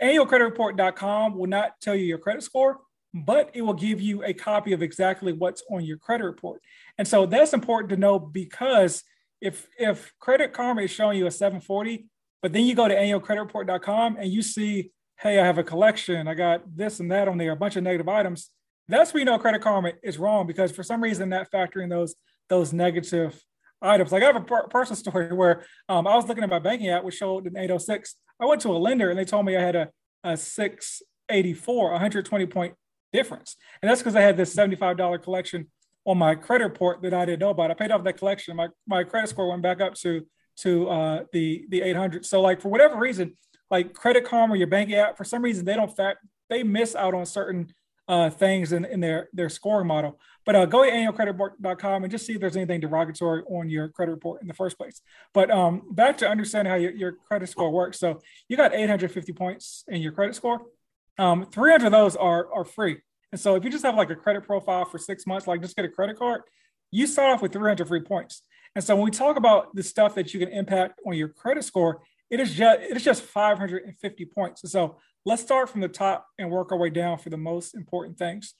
[0.00, 2.78] annualcreditreport.com will not tell you your credit score,
[3.12, 6.62] but it will give you a copy of exactly what's on your credit report.
[6.98, 9.02] And so that's important to know because
[9.40, 12.06] if if Credit Karma is showing you a 740,
[12.42, 16.34] but then you go to annualcreditreport.com and you see, hey, I have a collection, I
[16.34, 18.50] got this and that on there, a bunch of negative items.
[18.88, 22.14] That's where you know Credit Karma is wrong because for some reason that factoring those
[22.48, 23.42] those negative
[23.82, 24.12] items.
[24.12, 26.88] Like I have a per- personal story where um, I was looking at my banking
[26.88, 28.16] app, which showed an 806.
[28.40, 29.88] I went to a lender and they told me I had a,
[30.24, 32.74] a 684, 120 point
[33.12, 33.56] difference.
[33.82, 35.68] And that's because I had this $75 collection
[36.06, 37.70] on my credit report that I didn't know about.
[37.70, 38.56] I paid off that collection.
[38.56, 40.24] My, my credit score went back up to,
[40.58, 42.24] to uh, the, the 800.
[42.24, 43.34] So like for whatever reason,
[43.70, 46.94] like Credit Karma, or your banking app, for some reason, they don't fact, they miss
[46.94, 47.72] out on certain
[48.08, 50.20] uh, things in, in their, their scoring model.
[50.44, 54.12] But uh, go to annualcreditreport.com and just see if there's anything derogatory on your credit
[54.12, 55.02] report in the first place.
[55.34, 57.98] But um, back to understanding how your, your credit score works.
[57.98, 60.60] So you got 850 points in your credit score.
[61.18, 62.98] Um, 300 of those are, are free.
[63.36, 65.76] And so if you just have like a credit profile for six months, like just
[65.76, 66.40] get a credit card,
[66.90, 68.40] you start off with 300 free points.
[68.74, 71.62] And so when we talk about the stuff that you can impact on your credit
[71.62, 74.64] score, it is just it is just 550 points.
[74.64, 74.96] And so
[75.26, 78.54] let's start from the top and work our way down for the most important things.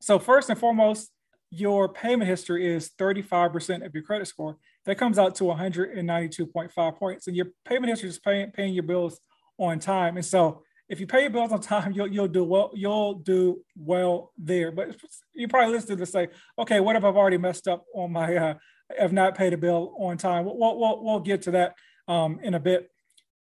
[0.00, 1.10] So first and foremost,
[1.50, 4.56] your payment history is 35% of your credit score.
[4.86, 7.26] That comes out to 192.5 points.
[7.26, 9.20] And your payment history is paying, paying your bills
[9.58, 10.16] on time.
[10.16, 12.70] And so if you pay your bills on time, you'll you'll do well.
[12.74, 14.72] You'll do well there.
[14.72, 14.96] But
[15.34, 18.36] you probably listen to say, okay, what if I've already messed up on my?
[18.36, 18.54] Uh,
[18.98, 20.44] have not paid a bill on time.
[20.44, 21.74] We'll we'll, we'll get to that
[22.06, 22.90] um, in a bit.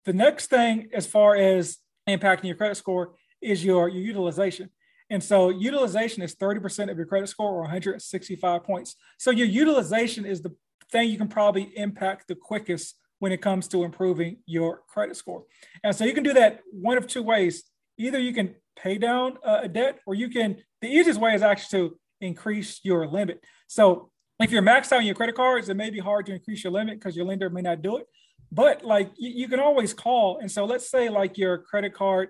[0.05, 4.69] The next thing, as far as impacting your credit score, is your your utilization.
[5.09, 8.95] And so utilization is 30% of your credit score or 165 points.
[9.19, 10.55] So your utilization is the
[10.91, 15.45] thing you can probably impact the quickest when it comes to improving your credit score.
[15.81, 17.63] And so you can do that one of two ways.
[17.97, 21.79] Either you can pay down a debt or you can, the easiest way is actually
[21.79, 23.39] to increase your limit.
[23.67, 26.65] So if you're maxed out on your credit cards, it may be hard to increase
[26.65, 28.07] your limit because your lender may not do it.
[28.51, 30.39] But like you, you, can always call.
[30.39, 32.27] And so let's say like your credit card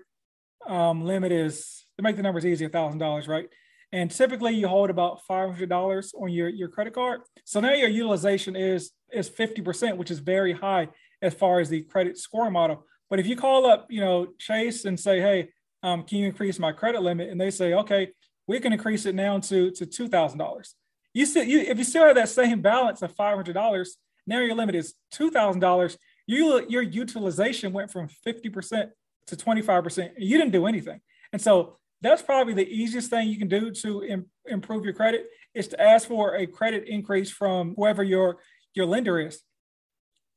[0.64, 3.48] um, limit is to make the numbers easy, thousand dollars, right?
[3.94, 7.22] And typically you hold about $500 on your, your credit card.
[7.44, 10.88] So now your utilization is, is 50%, which is very high
[11.22, 12.84] as far as the credit score model.
[13.10, 15.50] But if you call up, you know, Chase and say, hey,
[15.82, 17.30] um, can you increase my credit limit?
[17.30, 18.10] And they say, okay,
[18.46, 20.74] we can increase it now to, to $2,000.
[21.12, 23.88] You still, you, if you still have that same balance of $500,
[24.26, 25.96] now your limit is $2,000.
[26.26, 28.90] You, your utilization went from 50%
[29.26, 30.10] to 25%.
[30.18, 31.00] You didn't do anything.
[31.32, 35.26] And so that's probably the easiest thing you can do to Im- improve your credit
[35.54, 38.38] is to ask for a credit increase from whoever your
[38.74, 39.40] your lender is.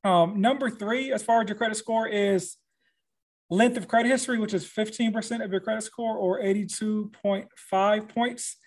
[0.04, 2.58] Um, number three, as far as your credit score, is
[3.50, 8.58] length of credit history, which is 15% of your credit score or 82.5 points.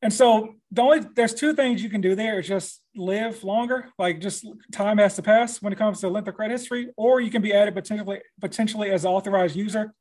[0.00, 3.88] And so the only there's two things you can do there is just live longer,
[3.98, 7.20] like just time has to pass when it comes to length of credit history, or
[7.20, 9.92] you can be added potentially potentially as authorized user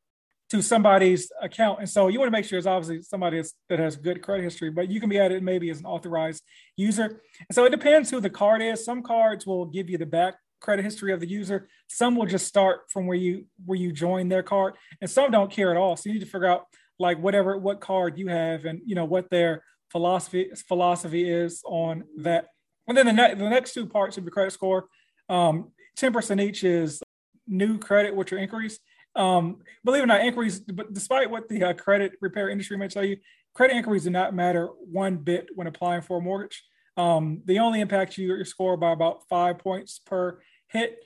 [0.49, 1.79] to somebody's account.
[1.79, 4.69] And so you want to make sure it's obviously somebody that has good credit history,
[4.69, 6.43] but you can be added maybe as an authorized
[6.77, 7.21] user.
[7.49, 8.85] And so it depends who the card is.
[8.85, 11.67] Some cards will give you the back credit history of the user.
[11.87, 15.51] Some will just start from where you where you join their card, and some don't
[15.51, 15.95] care at all.
[15.95, 16.65] So you need to figure out
[16.99, 22.03] like whatever what card you have, and you know what their philosophy philosophy is on
[22.19, 22.47] that.
[22.87, 24.87] And then the, ne- the next two parts of the credit score,
[25.27, 27.01] um, 10% each is
[27.45, 28.79] new credit, which are inquiries,
[29.17, 32.87] um, believe it or not, inquiries, but despite what the uh, credit repair industry may
[32.87, 33.17] tell you,
[33.53, 36.63] credit inquiries do not matter one bit when applying for a mortgage.
[36.95, 40.99] Um, they only impact you, your score by about five points per hit,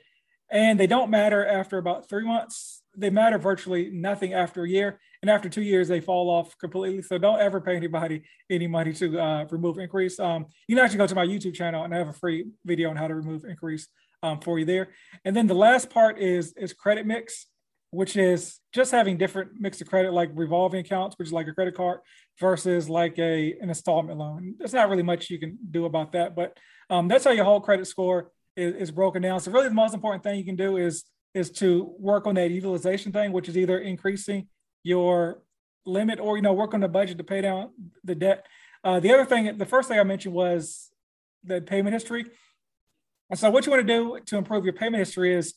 [0.52, 2.82] and they don't matter after about three months.
[2.96, 7.02] They matter virtually nothing after a year, and after two years, they fall off completely.
[7.04, 10.20] So don't ever pay anybody any money to uh, remove inquiries.
[10.20, 12.90] Um, you can actually go to my YouTube channel and I have a free video
[12.90, 13.88] on how to remove inquiries
[14.24, 14.90] um, for you there.
[15.24, 17.48] And then the last part is is credit mix
[17.92, 21.54] which is just having different mix of credit, like revolving accounts, which is like a
[21.54, 22.00] credit card,
[22.40, 24.56] versus like a an installment loan.
[24.58, 26.58] There's not really much you can do about that, but
[26.90, 29.40] um, that's how your whole credit score is, is, broken down.
[29.40, 32.50] So really, the most important thing you can do is is to work on that
[32.50, 34.48] utilization thing, which is either increasing
[34.84, 35.42] your
[35.86, 37.72] limit or you know work on the budget to pay down
[38.04, 38.46] the debt.
[38.84, 40.90] Uh, the other thing, the first thing I mentioned was
[41.44, 42.26] the payment history.
[43.30, 45.54] And so, what you want to do to improve your payment history is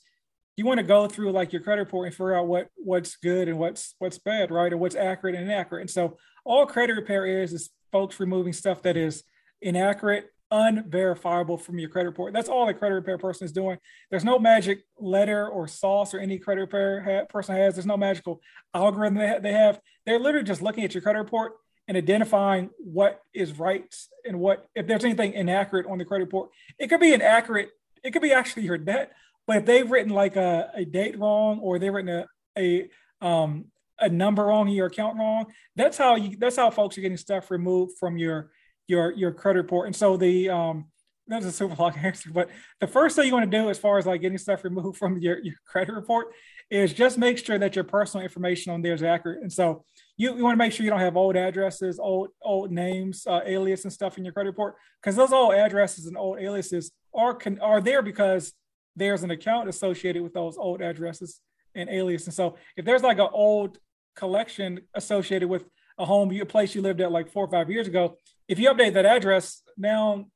[0.57, 3.49] you want to go through like your credit report and figure out what what's good
[3.49, 4.73] and what's what's bad, right?
[4.73, 5.83] Or what's accurate and inaccurate.
[5.83, 9.25] And so all credit repair is is folks removing stuff that is
[9.61, 12.33] inaccurate, unverifiable from your credit report.
[12.33, 13.79] That's all the credit repair person is doing.
[14.11, 17.75] There's no magic letter or sauce or any credit repair ha- person has.
[17.75, 18.41] There's no magical
[18.75, 19.81] algorithm they, ha- they have.
[20.07, 21.55] They're literally just looking at your credit report
[21.89, 26.51] and identifying what is right and what if there's anything inaccurate on the credit report.
[26.79, 27.71] It could be inaccurate.
[28.03, 29.13] It could be actually your debt,
[29.47, 32.27] but if they've written like a, a date wrong or they've written a,
[32.59, 32.89] a
[33.25, 33.67] um
[34.01, 37.51] a number wrong your account wrong, that's how you that's how folks are getting stuff
[37.51, 38.51] removed from your
[38.87, 39.87] your your credit report.
[39.87, 40.87] And so the um
[41.27, 43.99] that's a super long answer, but the first thing you want to do as far
[43.99, 46.29] as like getting stuff removed from your, your credit report
[46.71, 49.43] is just make sure that your personal information on there is accurate.
[49.43, 49.85] And so
[50.17, 53.41] you, you want to make sure you don't have old addresses, old old names, uh,
[53.45, 57.35] alias and stuff in your credit report because those old addresses and old aliases are
[57.35, 58.53] can, are there because
[58.97, 61.41] there's an account associated with those old addresses
[61.75, 62.27] and alias.
[62.27, 63.79] And so if there's like an old
[64.17, 65.65] collection associated with
[65.99, 68.71] a home, a place you lived at like four or five years ago, if you
[68.71, 70.27] update that address, now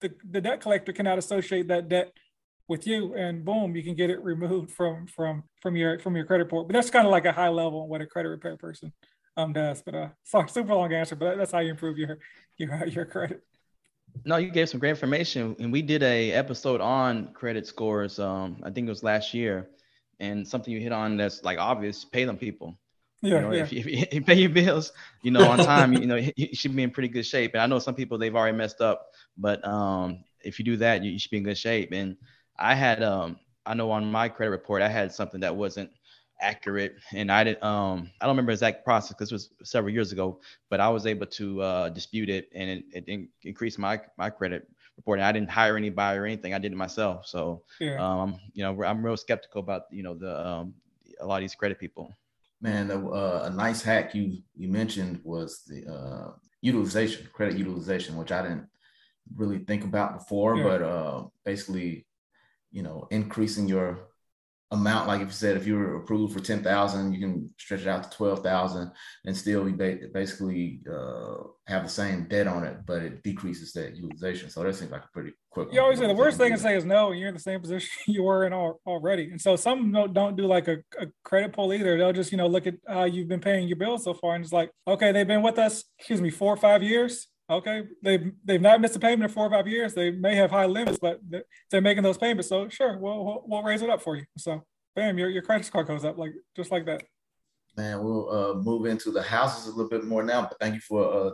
[0.00, 2.12] the, the debt collector cannot associate that debt
[2.68, 6.24] with you and boom, you can get it removed from from from your from your
[6.24, 6.68] credit report.
[6.68, 8.92] But that's kind of like a high level what a credit repair person
[9.36, 9.82] um does.
[9.82, 12.18] But uh sorry, super long answer, but that's how you improve your
[12.56, 13.42] your your credit.
[14.24, 18.18] No, you gave some great information, and we did a episode on credit scores.
[18.18, 19.68] Um, I think it was last year,
[20.20, 22.78] and something you hit on that's like obvious: pay them people.
[23.22, 23.62] Yeah, you know, yeah.
[23.62, 26.74] If, you, if, you, pay your bills, you know, on time, you know, you should
[26.74, 27.52] be in pretty good shape.
[27.54, 31.02] And I know some people they've already messed up, but um, if you do that,
[31.02, 31.92] you, you should be in good shape.
[31.92, 32.16] And
[32.58, 35.90] I had, um, I know on my credit report, I had something that wasn't
[36.42, 40.12] accurate and i didn't um i don't remember exact process because this was several years
[40.12, 44.28] ago but i was able to uh, dispute it and it, it increased my my
[44.28, 47.96] credit reporting i didn't hire anybody or anything i did it myself so yeah.
[47.96, 50.74] um you know i'm real skeptical about you know the um
[51.20, 52.12] a lot of these credit people
[52.60, 58.32] man uh, a nice hack you you mentioned was the uh utilization credit utilization which
[58.32, 58.66] i didn't
[59.36, 60.62] really think about before yeah.
[60.64, 62.06] but uh basically
[62.70, 64.11] you know increasing your
[64.72, 67.88] amount, like if you said, if you were approved for 10,000, you can stretch it
[67.88, 68.90] out to 12,000
[69.26, 69.72] and still be
[70.12, 71.34] basically uh,
[71.66, 74.48] have the same debt on it, but it decreases that utilization.
[74.48, 75.68] So that seems like a pretty quick.
[75.72, 77.60] You always say the worst thing to say is no, and you're in the same
[77.60, 79.30] position you were in already.
[79.30, 81.98] And so some don't do like a, a credit pull either.
[81.98, 84.42] They'll just, you know, look at how you've been paying your bills so far and
[84.42, 87.28] it's like, okay, they've been with us, excuse me, four or five years.
[87.50, 89.94] Okay, they've they've not missed a payment in four or five years.
[89.94, 91.20] They may have high limits, but
[91.70, 92.48] they're making those payments.
[92.48, 94.24] So sure, we'll we'll, we'll raise it up for you.
[94.38, 97.02] So bam, your your credit score goes up like just like that.
[97.76, 100.42] Man, we'll uh, move into the houses a little bit more now.
[100.42, 101.30] But thank you for uh,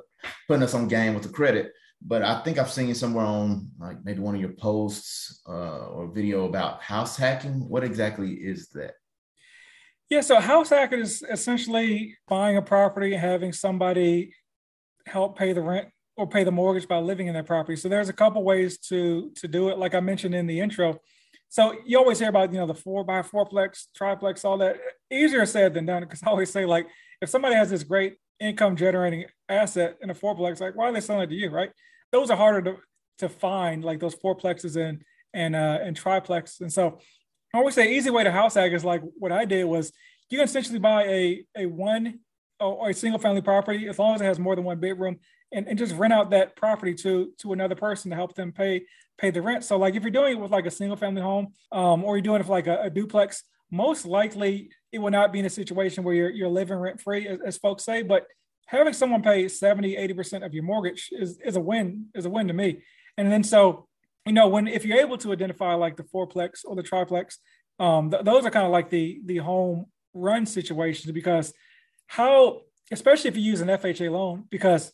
[0.46, 1.72] putting us on game with the credit.
[2.00, 6.12] But I think I've seen somewhere on like maybe one of your posts uh, or
[6.12, 7.68] video about house hacking.
[7.68, 8.94] What exactly is that?
[10.08, 14.32] Yeah, so house hacking is essentially buying a property and having somebody
[15.06, 15.88] help pay the rent
[16.18, 17.76] or pay the mortgage by living in that property.
[17.76, 19.78] So there's a couple ways to to do it.
[19.78, 20.98] Like I mentioned in the intro,
[21.48, 24.76] so you always hear about you know the four by fourplex, triplex, all that.
[25.10, 26.88] Easier said than done because I always say like
[27.22, 31.00] if somebody has this great income generating asset in a fourplex, like why are they
[31.00, 31.70] selling it to you, right?
[32.10, 32.76] Those are harder to
[33.18, 35.02] to find, like those fourplexes and
[35.32, 36.60] and uh, and triplex.
[36.60, 36.98] And so
[37.54, 39.92] I always say easy way to house hack is like what I did was
[40.30, 42.18] you can essentially buy a a one
[42.60, 45.20] or a single family property as long as it has more than one bedroom
[45.52, 48.84] and, and just rent out that property to to another person to help them pay
[49.18, 49.64] pay the rent.
[49.64, 52.22] So like if you're doing it with like a single family home, um, or you're
[52.22, 55.50] doing it for like a, a, duplex, most likely it will not be in a
[55.50, 58.02] situation where you're you're living rent free, as, as, folks say.
[58.02, 58.26] But
[58.66, 62.48] having someone pay 70, 80% of your mortgage is is a win, is a win
[62.48, 62.82] to me.
[63.16, 63.88] And then so,
[64.24, 67.38] you know, when if you're able to identify like the fourplex or the triplex,
[67.80, 71.52] um, th- those are kind of like the the home run situations because
[72.06, 74.92] how especially if you use an FHA loan, because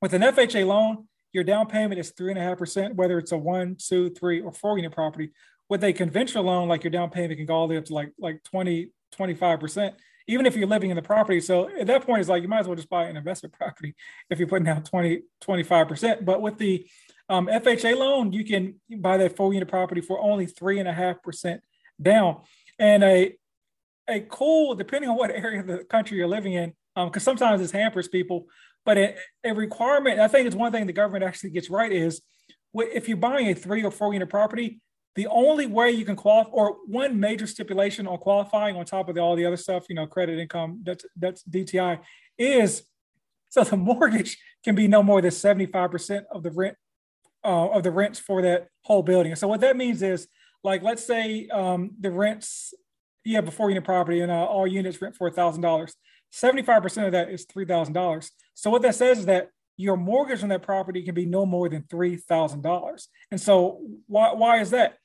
[0.00, 3.32] with an FHA loan, your down payment is three and a half percent, whether it's
[3.32, 5.30] a one, two, three, or four unit property.
[5.68, 7.94] With a conventional loan, like your down payment can go all the way up to
[7.94, 9.94] like like 20, 25 percent,
[10.26, 11.40] even if you're living in the property.
[11.40, 13.94] So at that point, it's like you might as well just buy an investment property
[14.30, 16.24] if you're putting down 20, 25 percent.
[16.24, 16.86] But with the
[17.28, 20.92] um, FHA loan, you can buy that four unit property for only three and a
[20.92, 21.60] half percent
[22.00, 22.40] down.
[22.78, 23.36] And a
[24.08, 27.60] a cool, depending on what area of the country you're living in, because um, sometimes
[27.60, 28.46] it hampers people.
[28.88, 29.14] But a,
[29.44, 32.22] a, requirement, I think it's one thing the government actually gets right is
[32.74, 34.80] if you're buying a three or four unit property,
[35.14, 39.14] the only way you can qualify, or one major stipulation on qualifying on top of
[39.14, 42.00] the, all the other stuff, you know, credit income, that's that's DTI,
[42.38, 42.82] is
[43.50, 46.74] so the mortgage can be no more than 75% of the rent
[47.44, 49.36] uh, of the rents for that whole building.
[49.36, 50.28] So what that means is,
[50.64, 52.72] like, let's say um, the rents
[53.24, 55.94] you a four unit property and uh, all units rent for thousand dollars.
[56.32, 58.30] 75% of that is $3,000.
[58.54, 61.68] So what that says is that your mortgage on that property can be no more
[61.68, 63.06] than $3,000.
[63.30, 64.98] And so why, why is that?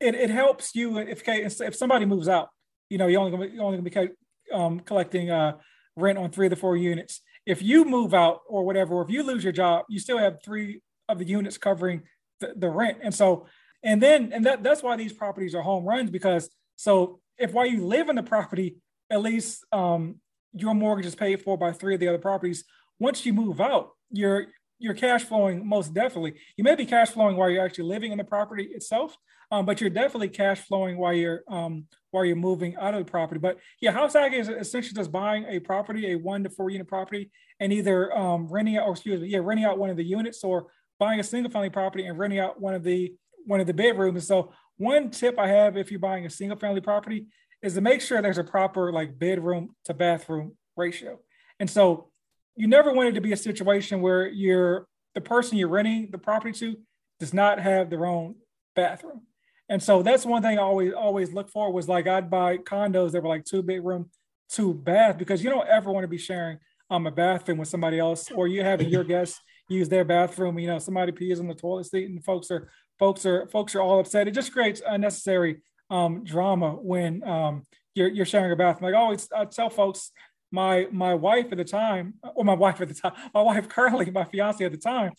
[0.00, 2.48] It, it helps you if, if somebody moves out,
[2.88, 5.58] you know, you're only gonna, you're only gonna be um, collecting uh,
[5.96, 7.20] rent on three of the four units.
[7.44, 10.38] If you move out or whatever, or if you lose your job, you still have
[10.44, 12.02] three of the units covering
[12.40, 12.98] the, the rent.
[13.02, 13.46] And so,
[13.82, 17.66] and then, and that, that's why these properties are home runs because so if while
[17.66, 18.76] you live in the property,
[19.10, 20.16] at least um,
[20.52, 22.64] your mortgage is paid for by three of the other properties.
[22.98, 24.46] Once you move out, you're
[24.80, 26.34] you're cash flowing most definitely.
[26.56, 29.16] You may be cash flowing while you're actually living in the property itself,
[29.50, 33.10] um, but you're definitely cash flowing while you're um, while you're moving out of the
[33.10, 33.40] property.
[33.40, 36.86] But yeah, house hacking is essentially just buying a property, a one to four unit
[36.86, 37.30] property,
[37.60, 40.44] and either um, renting out, or excuse me, yeah, renting out one of the units,
[40.44, 40.66] or
[40.98, 43.12] buying a single family property and renting out one of the
[43.46, 44.26] one of the bedrooms.
[44.26, 47.26] So one tip I have if you're buying a single family property
[47.62, 51.18] is to make sure there's a proper like bedroom to bathroom ratio.
[51.60, 52.10] And so
[52.56, 56.18] you never want it to be a situation where you're the person you're renting the
[56.18, 56.76] property to
[57.18, 58.36] does not have their own
[58.76, 59.22] bathroom.
[59.68, 63.12] And so that's one thing I always always look for was like I'd buy condos
[63.12, 64.10] that were like two bedroom,
[64.48, 66.58] two bath because you don't ever want to be sharing
[66.90, 70.58] um a bathroom with somebody else or you having your guests use their bathroom.
[70.58, 73.80] You know, somebody pees on the toilet seat and folks are folks are folks are
[73.80, 74.28] all upset.
[74.28, 75.58] It just creates unnecessary
[75.90, 78.92] um, drama when um, you're, you're sharing a bathroom.
[78.92, 80.10] Like I always I tell folks,
[80.50, 84.10] my my wife at the time, or my wife at the time, my wife currently,
[84.10, 85.12] my fiance at the time,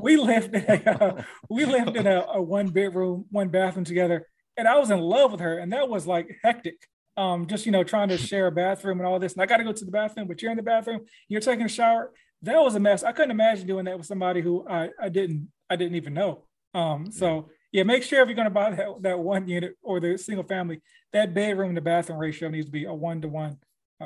[0.00, 4.26] we lived in a uh, we lived in a, a, one bedroom, one bathroom together,
[4.56, 6.86] and I was in love with her, and that was like hectic.
[7.16, 9.58] Um, just you know, trying to share a bathroom and all this, and I got
[9.58, 12.12] to go to the bathroom, but you're in the bathroom, you're taking a shower.
[12.42, 13.04] That was a mess.
[13.04, 16.44] I couldn't imagine doing that with somebody who I, I didn't I didn't even know.
[16.74, 20.00] Um, so yeah, make sure if you're going to buy that, that one unit or
[20.00, 20.80] the single family,
[21.12, 23.58] that bedroom to bathroom ratio needs to be a one to one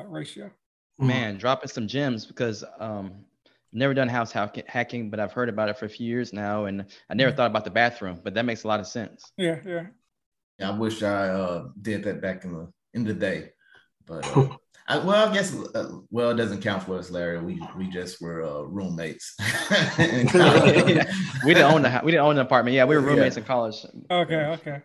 [0.06, 0.46] ratio.
[0.46, 1.06] Mm-hmm.
[1.06, 3.24] Man, dropping some gems because um,
[3.72, 6.86] never done house hacking, but I've heard about it for a few years now, and
[7.10, 7.36] I never mm-hmm.
[7.36, 9.32] thought about the bathroom, but that makes a lot of sense.
[9.36, 9.86] Yeah, yeah.
[10.58, 13.50] Yeah, I wish I uh, did that back in the in the day,
[14.06, 14.48] but uh,
[14.88, 17.38] I, well, I guess uh, well, it doesn't count for us, Larry.
[17.40, 19.36] We we just were uh, roommates.
[19.98, 22.74] we didn't own the we didn't own the apartment.
[22.74, 23.42] Yeah, we were roommates yeah.
[23.42, 23.84] in college.
[24.10, 24.82] Okay, okay.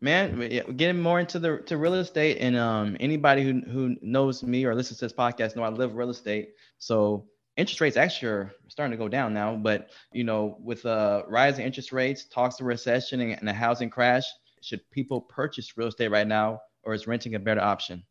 [0.00, 0.38] Man,
[0.76, 4.74] getting more into the to real estate, and um, anybody who who knows me or
[4.74, 6.50] listens to this podcast know I live real estate.
[6.78, 7.26] So
[7.56, 11.64] interest rates actually are starting to go down now, but you know, with uh rising
[11.64, 14.24] interest rates, talks of recession and, and a housing crash,
[14.60, 18.02] should people purchase real estate right now, or is renting a better option?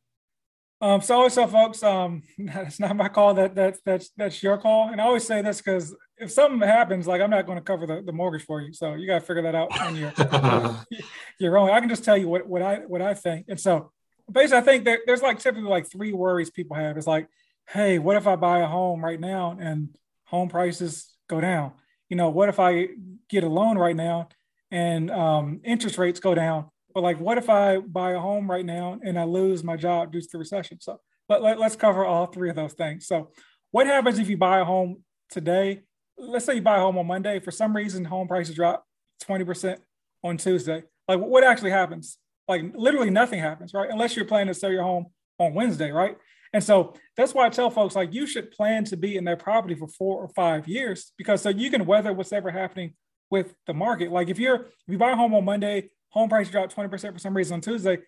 [0.82, 3.34] Um, so I always tell folks, um, that's not my call.
[3.34, 4.90] That that's that's that's your call.
[4.90, 7.88] And I always say this because if something happens, like I'm not going to cover
[7.88, 10.14] the, the mortgage for you, so you got to figure that out on your
[11.40, 11.70] your own.
[11.70, 13.46] I can just tell you what what I what I think.
[13.48, 13.92] And so
[14.32, 16.98] basically, I think that there's like typically like three worries people have.
[16.98, 17.28] It's like,
[17.70, 19.96] hey, what if I buy a home right now and
[20.26, 21.72] home prices go down?
[22.10, 22.90] You know, what if I
[23.30, 24.30] get a loan right now
[24.72, 26.70] and um, interest rates go down?
[26.96, 30.14] But like, what if I buy a home right now and I lose my job
[30.14, 30.80] due to the recession?
[30.80, 33.06] So let, let, let's cover all three of those things.
[33.06, 33.32] So
[33.72, 35.82] what happens if you buy a home today?
[36.18, 37.42] Let's say you buy a home on Monday.
[37.42, 38.86] For some reason, home prices drop
[39.26, 39.78] 20%
[40.24, 40.84] on Tuesday.
[41.10, 42.18] Like what actually happens?
[42.48, 43.90] Like literally nothing happens, right?
[43.92, 46.16] Unless you're planning to sell your home on Wednesday, right?
[46.54, 49.40] And so that's why I tell folks like you should plan to be in that
[49.40, 52.94] property for four or five years because so you can weather what's ever happening
[53.30, 54.12] with the market.
[54.12, 57.20] Like if you're if you buy a home on Monday, home price dropped 20% for
[57.20, 58.00] some reason on Tuesday.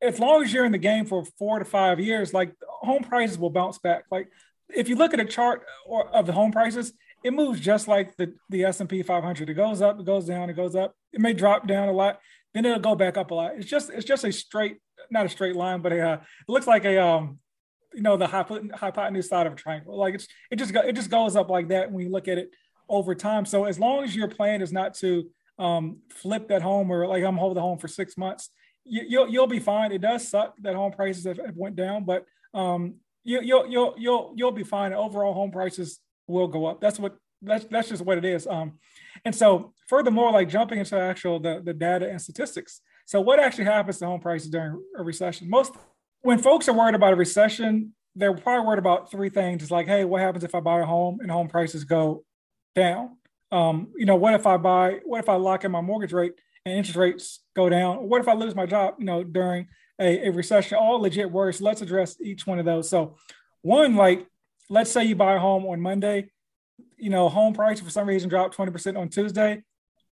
[0.00, 3.38] As long as you're in the game for four to five years, like home prices
[3.38, 4.04] will bounce back.
[4.10, 4.28] Like
[4.68, 6.92] if you look at a chart or, of the home prices,
[7.24, 9.50] it moves just like the, the S&P 500.
[9.50, 10.94] It goes up, it goes down, it goes up.
[11.12, 12.20] It may drop down a lot,
[12.54, 13.52] then it'll go back up a lot.
[13.56, 14.78] It's just it's just a straight,
[15.10, 17.38] not a straight line, but a, uh, it looks like a um
[17.94, 19.96] you know the hypotenuse side of a triangle.
[19.98, 22.38] Like it's it just go, it just goes up like that when you look at
[22.38, 22.50] it
[22.88, 23.44] over time.
[23.44, 25.28] So as long as your plan is not to
[25.58, 28.50] um, flip that home or like I'm holding the home for six months,
[28.84, 29.92] you, will you'll, you'll be fine.
[29.92, 32.94] It does suck that home prices have, have went down, but um,
[33.24, 34.92] you, you'll you'll you'll you'll be fine.
[34.92, 36.80] Overall, home prices will go up.
[36.80, 38.46] That's what that's that's just what it is.
[38.46, 38.78] Um,
[39.24, 42.80] and so furthermore, like jumping into actual the the data and statistics.
[43.06, 45.48] So what actually happens to home prices during a recession?
[45.50, 45.72] Most
[46.22, 49.62] when folks are worried about a recession, they're probably worried about three things.
[49.62, 52.24] It's like, hey, what happens if I buy a home and home prices go
[52.74, 53.17] down?
[53.50, 55.00] Um, you know, what if I buy?
[55.04, 56.34] What if I lock in my mortgage rate
[56.64, 58.08] and interest rates go down?
[58.08, 58.94] What if I lose my job?
[58.98, 59.68] You know, during
[60.00, 60.78] a, a recession?
[60.78, 61.60] All legit worries.
[61.60, 62.88] Let's address each one of those.
[62.88, 63.16] So,
[63.62, 64.26] one, like,
[64.68, 66.30] let's say you buy a home on Monday.
[66.96, 69.62] You know, home price for some reason dropped twenty percent on Tuesday.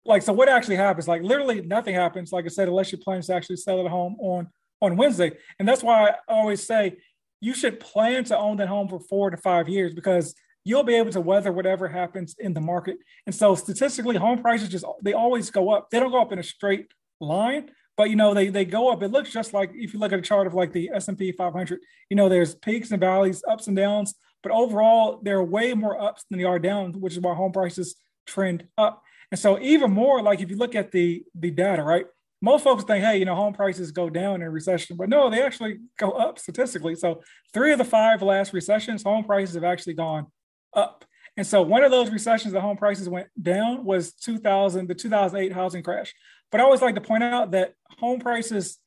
[0.04, 1.08] Like, so what actually happens?
[1.08, 2.30] Like, literally nothing happens.
[2.30, 4.48] Like I said, unless you plan to actually sell at home on
[4.80, 5.32] on Wednesday.
[5.58, 6.98] And that's why I always say
[7.40, 10.94] you should plan to own that home for four to five years because you'll be
[10.94, 12.96] able to weather whatever happens in the market.
[13.26, 15.90] And so statistically, home prices just they always go up.
[15.90, 16.86] They don't go up in a straight
[17.20, 19.02] line, but you know they they go up.
[19.02, 21.80] It looks just like if you look at a chart of like the S&P 500,
[22.08, 26.00] you know there's peaks and valleys, ups and downs, but overall there are way more
[26.00, 27.96] ups than there are downs, which is why home prices
[28.26, 29.02] trend up.
[29.30, 32.06] And so even more like if you look at the the data, right?
[32.44, 35.42] most folks think, hey, you know, home prices go down in recession, but no, they
[35.42, 36.94] actually go up statistically.
[36.94, 37.22] So
[37.54, 40.26] three of the five last recessions, home prices have actually gone
[40.74, 41.04] up.
[41.36, 45.52] And so one of those recessions that home prices went down was 2000, the 2008
[45.52, 46.14] housing crash.
[46.50, 48.78] But I always like to point out that home prices,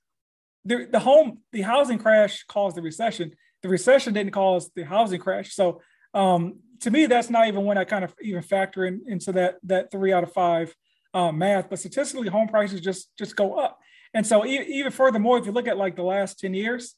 [0.63, 3.33] the, the home, the housing crash caused the recession.
[3.63, 5.53] The recession didn't cause the housing crash.
[5.53, 5.81] So
[6.13, 9.57] um, to me, that's not even when I kind of even factor in into that
[9.63, 10.73] that three out of five
[11.13, 13.79] uh, math, but statistically, home prices just just go up.
[14.13, 16.95] And so e- even furthermore, if you look at like the last 10 years,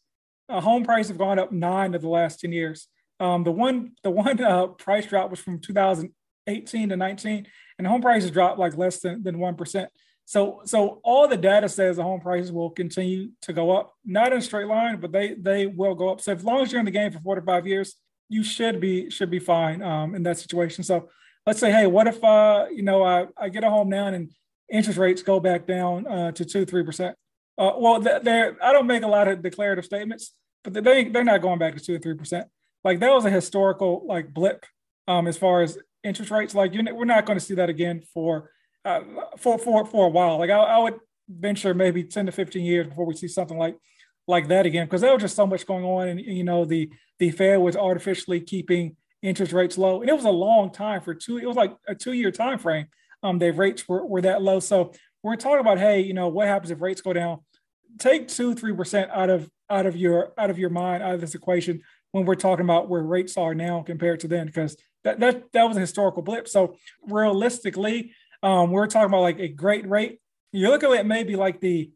[0.47, 2.87] uh, home prices have gone up nine of the last 10 years.
[3.19, 7.47] Um, the one the one uh, price drop was from 2018 to 19,
[7.77, 9.89] and home prices dropped like less than than one percent.
[10.25, 14.31] So so all the data says the home prices will continue to go up, not
[14.31, 16.21] in a straight line, but they they will go up.
[16.21, 17.95] So as long as you're in the game for four to five years,
[18.29, 20.83] you should be should be fine um, in that situation.
[20.83, 21.09] So
[21.45, 24.31] let's say, hey, what if uh, you know I, I get a home now and
[24.71, 27.17] interest rates go back down uh, to two three percent?
[27.57, 31.41] Uh, well, they're I don't make a lot of declarative statements, but they they're not
[31.41, 32.47] going back to two or three percent.
[32.83, 34.65] Like that was a historical like blip
[35.07, 36.55] um, as far as interest rates.
[36.55, 38.51] Like you we're not going to see that again for
[38.85, 39.01] uh,
[39.37, 40.37] for for for a while.
[40.37, 40.99] Like I, I would
[41.29, 43.75] venture maybe ten to fifteen years before we see something like
[44.27, 46.89] like that again because there was just so much going on and you know the
[47.17, 50.01] the fed was artificially keeping interest rates low.
[50.01, 52.59] And it was a long time for two, it was like a two year time
[52.59, 52.87] frame.
[53.21, 54.59] Um, their rates were, were that low.
[54.59, 57.39] So we're talking about, hey, you know, what happens if rates go down?
[57.97, 61.21] Take two, three percent out of out of your out of your mind, out of
[61.21, 61.81] this equation
[62.11, 65.63] when we're talking about where rates are now compared to then, because that that that
[65.63, 66.47] was a historical blip.
[66.47, 66.75] So
[67.07, 68.11] realistically,
[68.43, 70.19] um, we're talking about like a great rate.
[70.51, 71.91] You're looking at maybe like the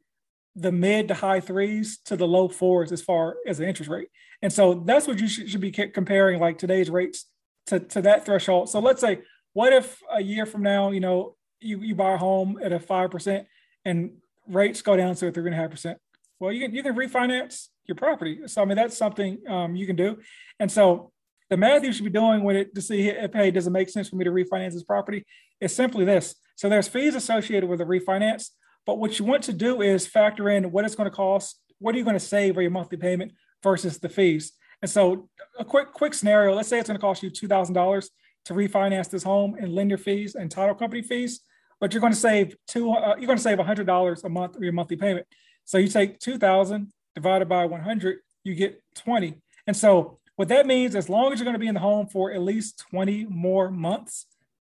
[0.56, 4.10] the mid to high threes to the low fours as far as the interest rate.
[4.42, 7.26] And so that's what you should, should be comparing like today's rates
[7.68, 8.70] to, to that threshold.
[8.70, 9.22] So let's say,
[9.54, 12.80] what if a year from now, you know, you, you buy a home at a
[12.80, 13.46] 5%
[13.86, 14.12] and
[14.48, 15.98] rates go down to a three and a half percent?
[16.40, 18.40] Well, you can, you can refinance your property.
[18.48, 20.18] So, I mean, that's something um, you can do.
[20.60, 21.12] And so
[21.50, 23.90] the math you should be doing when it to see if, hey, does it make
[23.90, 25.26] sense for me to refinance this property?
[25.62, 26.36] Is simply this.
[26.56, 28.50] So there's fees associated with a refinance,
[28.86, 31.96] but what you want to do is factor in what it's going to cost, what
[31.96, 33.32] are you going to save for your monthly payment
[33.62, 34.54] versus the fees.
[34.82, 38.10] And so a quick quick scenario, let's say it's going to cost you $2,000
[38.46, 41.40] to refinance this home and lender fees and title company fees,
[41.80, 44.64] but you're going to save two uh, you're going to save $100 a month of
[44.64, 45.26] your monthly payment.
[45.66, 49.36] So you take 2000 divided by 100, you get 20.
[49.68, 52.08] And so what that means as long as you're going to be in the home
[52.08, 54.26] for at least 20 more months,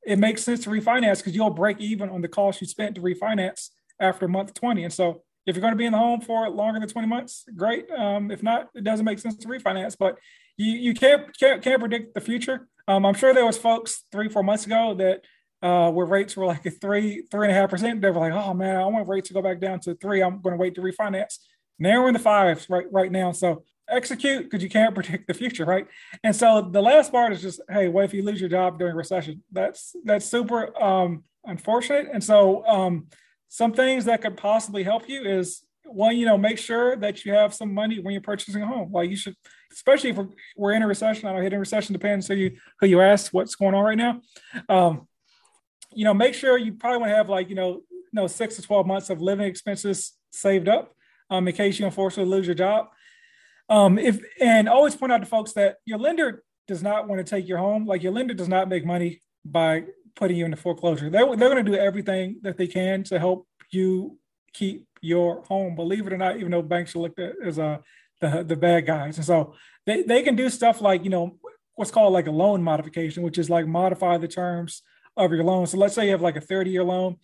[0.04, 3.00] it makes sense to refinance because you'll break even on the cost you spent to
[3.00, 3.70] refinance
[4.00, 4.84] after month 20.
[4.84, 7.44] And so if you're going to be in the home for longer than 20 months,
[7.56, 7.90] great.
[7.90, 9.96] Um, if not, it doesn't make sense to refinance.
[9.98, 10.16] But
[10.56, 12.68] you you can't can't, can't predict the future.
[12.88, 15.22] Um, I'm sure there was folks three four months ago that
[15.66, 18.00] uh, where rates were like a three three and a half percent.
[18.00, 20.22] They were like, oh man, I want rates to go back down to three.
[20.22, 21.38] I'm going to wait to refinance.
[21.78, 23.32] Now we're in the fives right right now.
[23.32, 25.88] So execute because you can't predict the future, right?
[26.22, 28.94] And so the last part is just, hey, what if you lose your job during
[28.94, 29.42] recession?
[29.50, 32.08] That's that's super um, unfortunate.
[32.12, 33.08] And so um,
[33.48, 37.32] some things that could possibly help you is one, you know, make sure that you
[37.32, 38.92] have some money when you're purchasing a home.
[38.92, 39.34] Like you should,
[39.72, 41.28] especially if we're, we're in a recession.
[41.28, 44.20] I know hitting recession depends who you who you ask what's going on right now.
[44.68, 45.08] Um,
[45.96, 48.56] you know, make sure you probably want to have like you know, you know, six
[48.56, 50.94] to twelve months of living expenses saved up
[51.30, 52.88] um, in case you unfortunately lose your job.
[53.68, 57.24] Um, if and always point out to folks that your lender does not want to
[57.24, 57.86] take your home.
[57.86, 59.84] Like your lender does not make money by
[60.14, 61.10] putting you into foreclosure.
[61.10, 64.18] They're, they're going to do everything that they can to help you
[64.52, 65.76] keep your home.
[65.76, 67.78] Believe it or not, even though banks are looked at as uh,
[68.20, 71.38] the the bad guys, and so they they can do stuff like you know
[71.74, 74.82] what's called like a loan modification, which is like modify the terms
[75.16, 75.66] of your loan.
[75.66, 77.16] So let's say you have like a 30 year loan.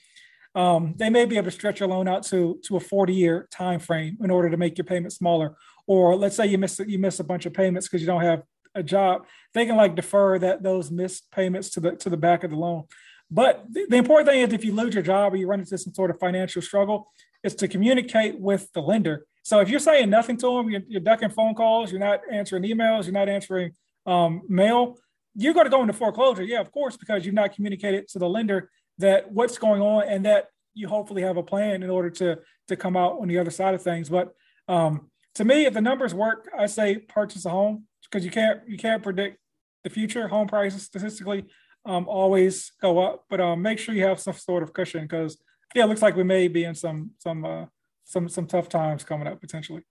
[0.55, 3.49] Um, they may be able to stretch your loan out to to a 40 year
[3.51, 5.57] time frame in order to make your payment smaller.
[5.87, 8.43] Or let's say you miss you miss a bunch of payments because you don't have
[8.75, 9.27] a job.
[9.55, 12.57] They can like defer that those missed payments to the to the back of the
[12.57, 12.85] loan.
[13.31, 15.79] But the, the important thing is if you lose your job or you run into
[15.79, 17.11] some sort of financial struggle,
[17.43, 19.27] is to communicate with the lender.
[19.43, 22.63] So if you're saying nothing to them, you're, you're ducking phone calls, you're not answering
[22.63, 23.73] emails, you're not answering
[24.07, 24.99] um, mail,
[25.35, 26.43] you're going to go into foreclosure.
[26.43, 30.25] Yeah, of course, because you've not communicated to the lender that what's going on and
[30.27, 33.51] that you hopefully have a plan in order to to come out on the other
[33.51, 34.09] side of things.
[34.09, 34.35] But
[34.69, 38.61] um, to me, if the numbers work, I say purchase a home because you can't
[38.67, 39.39] you can't predict
[39.85, 40.29] the future.
[40.29, 41.45] Home prices statistically
[41.85, 45.39] um, always go up, but um, make sure you have some sort of cushion because
[45.75, 47.67] yeah, it looks like we may be in some some uh,
[48.05, 49.83] some some tough times coming up potentially.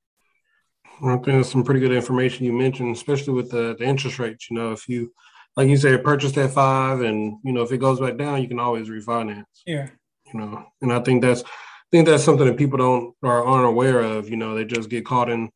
[1.04, 4.50] I think that's some pretty good information you mentioned, especially with the, the interest rates.
[4.50, 5.12] You know, if you
[5.56, 8.48] like you said, purchase that five, and you know if it goes back down, you
[8.48, 9.44] can always refinance.
[9.66, 9.90] Yeah.
[10.34, 13.68] You know, and I think that's I think that's something that people don't or aren't
[13.68, 14.30] aware of.
[14.30, 15.50] You know, they just get caught in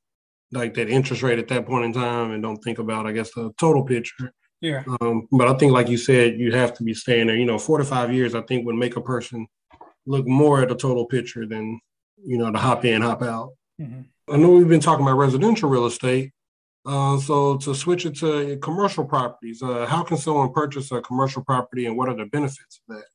[0.51, 3.33] like that interest rate at that point in time and don't think about, I guess,
[3.33, 4.31] the total picture.
[4.61, 4.83] Yeah.
[5.01, 7.35] Um, but I think, like you said, you have to be staying there.
[7.35, 9.47] You know, four to five years, I think, would make a person
[10.05, 11.79] look more at the total picture than
[12.23, 13.51] you know the hop in, hop out.
[13.79, 14.33] Mm-hmm.
[14.33, 16.31] I know we've been talking about residential real estate,
[16.85, 21.43] uh, so to switch it to commercial properties, uh, how can someone purchase a commercial
[21.43, 23.05] property, and what are the benefits of that?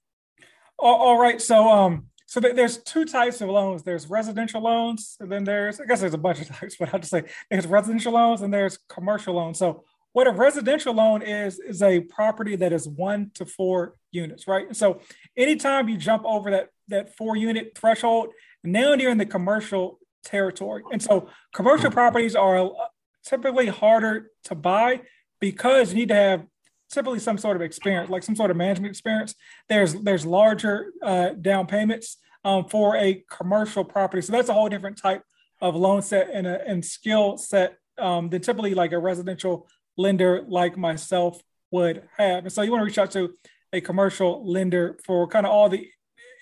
[0.78, 1.40] all right.
[1.40, 3.82] So, um, so there's two types of loans.
[3.82, 7.00] There's residential loans, and then there's I guess there's a bunch of types, but I'll
[7.00, 9.58] just say there's residential loans and there's commercial loans.
[9.58, 14.48] So, what a residential loan is is a property that is one to four units,
[14.48, 14.74] right?
[14.74, 15.00] So,
[15.36, 18.30] anytime you jump over that that four unit threshold,
[18.64, 20.82] now you're in the commercial territory.
[20.92, 22.70] And so, commercial properties are
[23.24, 25.02] typically harder to buy
[25.40, 26.46] because you need to have
[26.90, 29.34] typically some sort of experience, like some sort of management experience.
[29.68, 34.68] There's there's larger uh, down payments um, for a commercial property, so that's a whole
[34.68, 35.22] different type
[35.60, 40.44] of loan set and a and skill set um, than typically like a residential lender
[40.48, 41.40] like myself
[41.70, 42.44] would have.
[42.44, 43.34] And so you want to reach out to
[43.72, 45.86] a commercial lender for kind of all the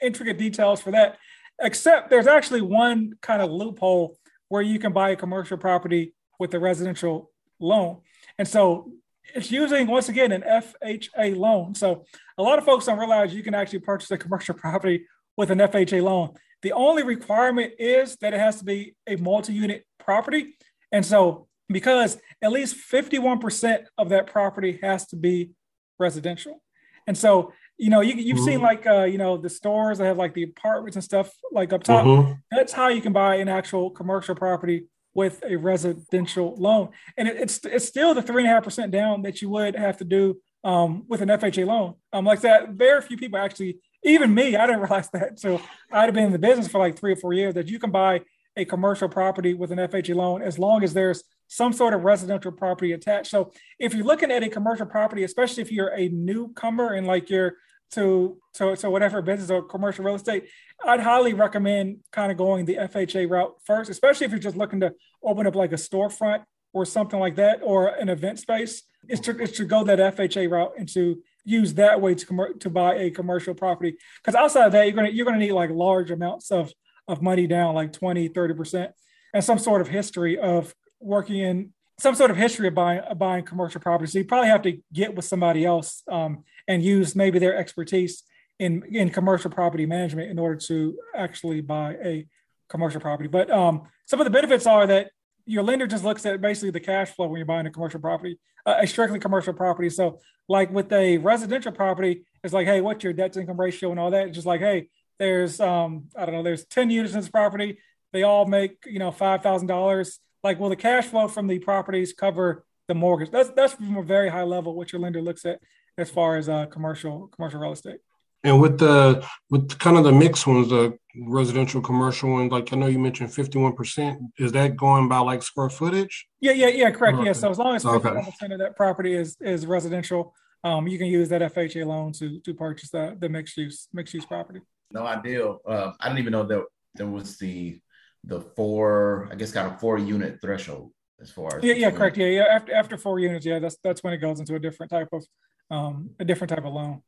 [0.02, 1.18] intricate details for that.
[1.60, 4.16] Except there's actually one kind of loophole
[4.48, 7.30] where you can buy a commercial property with a residential
[7.60, 7.98] loan.
[8.38, 8.92] And so
[9.34, 11.74] it's using once again an FHA loan.
[11.74, 12.04] So
[12.36, 15.58] a lot of folks don't realize you can actually purchase a commercial property with an
[15.58, 16.34] FHA loan.
[16.62, 20.56] The only requirement is that it has to be a multi-unit property.
[20.90, 25.50] And so because at least 51% of that property has to be
[25.98, 26.62] residential.
[27.06, 28.46] And so, you know, you, you've mm-hmm.
[28.46, 31.72] seen like, uh, you know, the stores that have like the apartments and stuff like
[31.72, 32.04] up top.
[32.04, 32.32] Mm-hmm.
[32.50, 34.86] That's how you can buy an actual commercial property
[35.18, 36.90] with a residential loan.
[37.16, 39.74] And it, it's it's still the three and a half percent down that you would
[39.74, 41.94] have to do um, with an FHA loan.
[42.12, 45.40] Um, like that, very few people actually, even me, I didn't realize that.
[45.40, 45.60] So
[45.90, 47.90] I'd have been in the business for like three or four years that you can
[47.90, 48.20] buy
[48.56, 52.52] a commercial property with an FHA loan as long as there's some sort of residential
[52.52, 53.28] property attached.
[53.32, 53.50] So
[53.80, 57.54] if you're looking at a commercial property, especially if you're a newcomer and like you're
[57.92, 60.48] to to, to whatever business or commercial real estate,
[60.84, 64.80] I'd highly recommend kind of going the FHA route first, especially if you're just looking
[64.80, 68.82] to open up like a storefront or something like that, or an event space.
[69.08, 72.58] It's to, it's to go that FHA route and to use that way to com-
[72.58, 73.96] to buy a commercial property.
[74.22, 76.72] Because outside of that, you're gonna you're gonna need like large amounts of
[77.06, 78.92] of money down, like 20, 30 percent,
[79.32, 83.18] and some sort of history of working in some sort of history of buying of
[83.18, 84.10] buying commercial property.
[84.10, 88.22] So you probably have to get with somebody else um, and use maybe their expertise
[88.58, 92.26] in in commercial property management in order to actually buy a
[92.68, 93.28] commercial property.
[93.28, 95.10] But um, some of the benefits are that
[95.46, 98.38] your lender just looks at basically the cash flow when you're buying a commercial property,
[98.66, 99.88] uh, a strictly commercial property.
[99.88, 103.90] So, like with a residential property, it's like, hey, what's your debt to income ratio
[103.90, 104.28] and all that?
[104.28, 104.88] It's just like, hey,
[105.18, 107.78] there's um, I don't know, there's 10 units in this property.
[108.12, 110.20] They all make you know five thousand dollars.
[110.44, 113.30] Like, will the cash flow from the properties cover the mortgage?
[113.30, 115.60] That's that's from a very high level what your lender looks at
[115.96, 118.00] as far as uh, commercial commercial real estate.
[118.44, 122.76] And with the with kind of the mixed ones, the residential commercial ones, like I
[122.76, 124.20] know you mentioned fifty one percent.
[124.38, 126.28] Is that going by like square footage?
[126.40, 127.16] Yeah, yeah, yeah, correct.
[127.18, 127.26] Okay.
[127.26, 127.32] Yeah.
[127.32, 130.98] So as long as fifty one percent of that property is is residential, um, you
[130.98, 134.60] can use that FHA loan to to purchase the the mixed use mixed use property.
[134.92, 135.44] No idea.
[135.44, 136.64] Uh, I didn't even know that
[136.94, 137.80] there was the
[138.24, 140.92] the four, I guess, kind of four unit threshold.
[141.20, 142.16] as far as yeah, yeah, correct.
[142.16, 142.46] Yeah, yeah.
[142.50, 145.24] After after four units, yeah, that's that's when it goes into a different type of
[145.70, 147.02] um a different type of loan.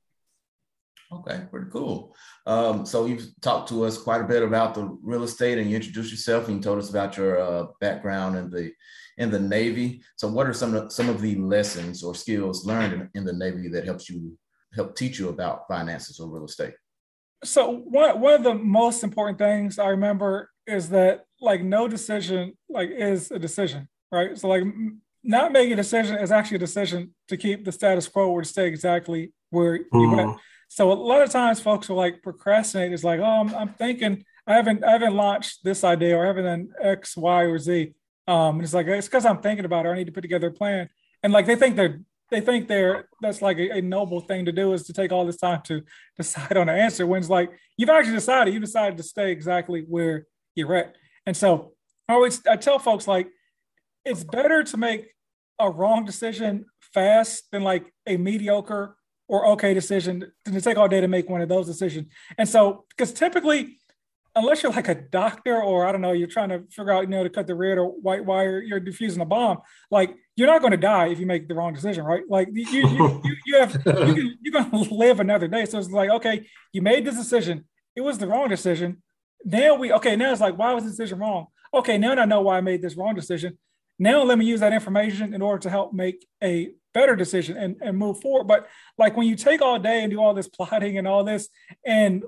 [1.12, 2.14] Okay, pretty cool.
[2.46, 5.74] Um, so you've talked to us quite a bit about the real estate, and you
[5.74, 8.72] introduced yourself, and you told us about your uh, background in the
[9.18, 10.02] in the Navy.
[10.16, 13.32] So, what are some of some of the lessons or skills learned in, in the
[13.32, 14.38] Navy that helps you
[14.72, 16.74] help teach you about finances or real estate?
[17.44, 22.52] So, one one of the most important things I remember is that like no decision
[22.68, 24.36] like is a decision, right?
[24.38, 24.64] So, like
[25.22, 28.48] not making a decision is actually a decision to keep the status quo or to
[28.48, 30.16] stay exactly where you mm-hmm.
[30.16, 30.38] went.
[30.68, 32.92] So a lot of times folks will like procrastinate.
[32.92, 36.28] It's like, oh, I'm, I'm, thinking I haven't I haven't launched this idea or I
[36.28, 37.92] haven't done X, Y, or Z.
[38.28, 39.90] Um, and it's like it's because I'm thinking about it.
[39.90, 40.88] I need to put together a plan.
[41.22, 44.52] And like they think they're they think they're that's like a, a, noble thing to
[44.52, 45.82] do is to take all this time to
[46.16, 49.84] decide on an answer when it's like you've actually decided you decided to stay exactly
[49.88, 50.96] where you're at.
[51.26, 51.72] And so
[52.08, 53.28] I always I tell folks like
[54.04, 55.08] it's better to make
[55.58, 58.96] a wrong decision fast than like a mediocre
[59.28, 62.08] or okay decision to take all day to make one of those decisions.
[62.36, 63.78] And so, because typically,
[64.40, 67.08] unless you're like a doctor or I don't know, you're trying to figure out, you
[67.08, 69.58] know, to cut the red or white wire, you're diffusing a bomb.
[69.90, 72.22] Like you're not going to die if you make the wrong decision, right?
[72.28, 75.64] Like you, you, you, you have, you you're going to live another day.
[75.66, 77.66] So it's like, okay, you made this decision.
[77.94, 79.02] It was the wrong decision.
[79.44, 81.46] Now we, okay, now it's like, why was the decision wrong?
[81.72, 83.58] Okay, now I know why I made this wrong decision.
[84.00, 87.76] Now let me use that information in order to help make a better decision and,
[87.82, 88.46] and move forward.
[88.48, 91.50] But like when you take all day and do all this plotting and all this,
[91.84, 92.24] and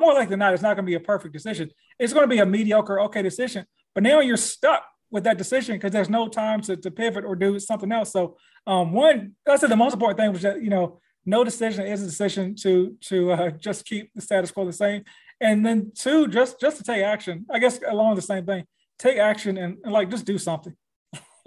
[0.00, 1.70] more like than not, it's not going to be a perfect decision.
[1.98, 3.66] It's going to be a mediocre, okay decision.
[3.94, 7.34] But now you're stuck with that decision because there's no time to, to pivot or
[7.34, 8.12] do something else.
[8.12, 12.00] So um, one, that's the most important thing was that you know no decision is
[12.00, 15.04] a decision to to uh, just keep the status quo the same.
[15.40, 17.44] And then two, just just to take action.
[17.50, 18.66] I guess along the same thing,
[19.00, 20.76] take action and, and like just do something.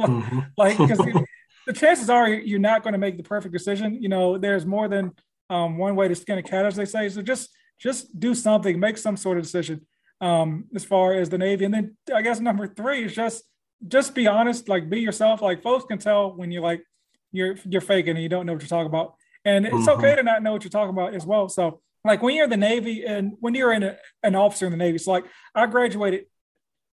[0.09, 0.39] Mm-hmm.
[0.57, 0.99] like because
[1.67, 4.01] the chances are you're not going to make the perfect decision.
[4.01, 5.11] You know, there's more than
[5.49, 7.09] um, one way to skin a cat, as they say.
[7.09, 7.49] So just
[7.79, 9.85] just do something, make some sort of decision
[10.21, 11.65] um, as far as the Navy.
[11.65, 13.43] And then I guess number three is just
[13.87, 15.41] just be honest, like be yourself.
[15.41, 16.83] Like folks can tell when you're like
[17.31, 19.15] you're you're faking and you don't know what you're talking about.
[19.43, 19.89] And it's mm-hmm.
[19.89, 21.49] okay to not know what you're talking about as well.
[21.49, 24.71] So like when you're in the Navy and when you're in a, an officer in
[24.71, 25.25] the Navy, so like
[25.55, 26.25] I graduated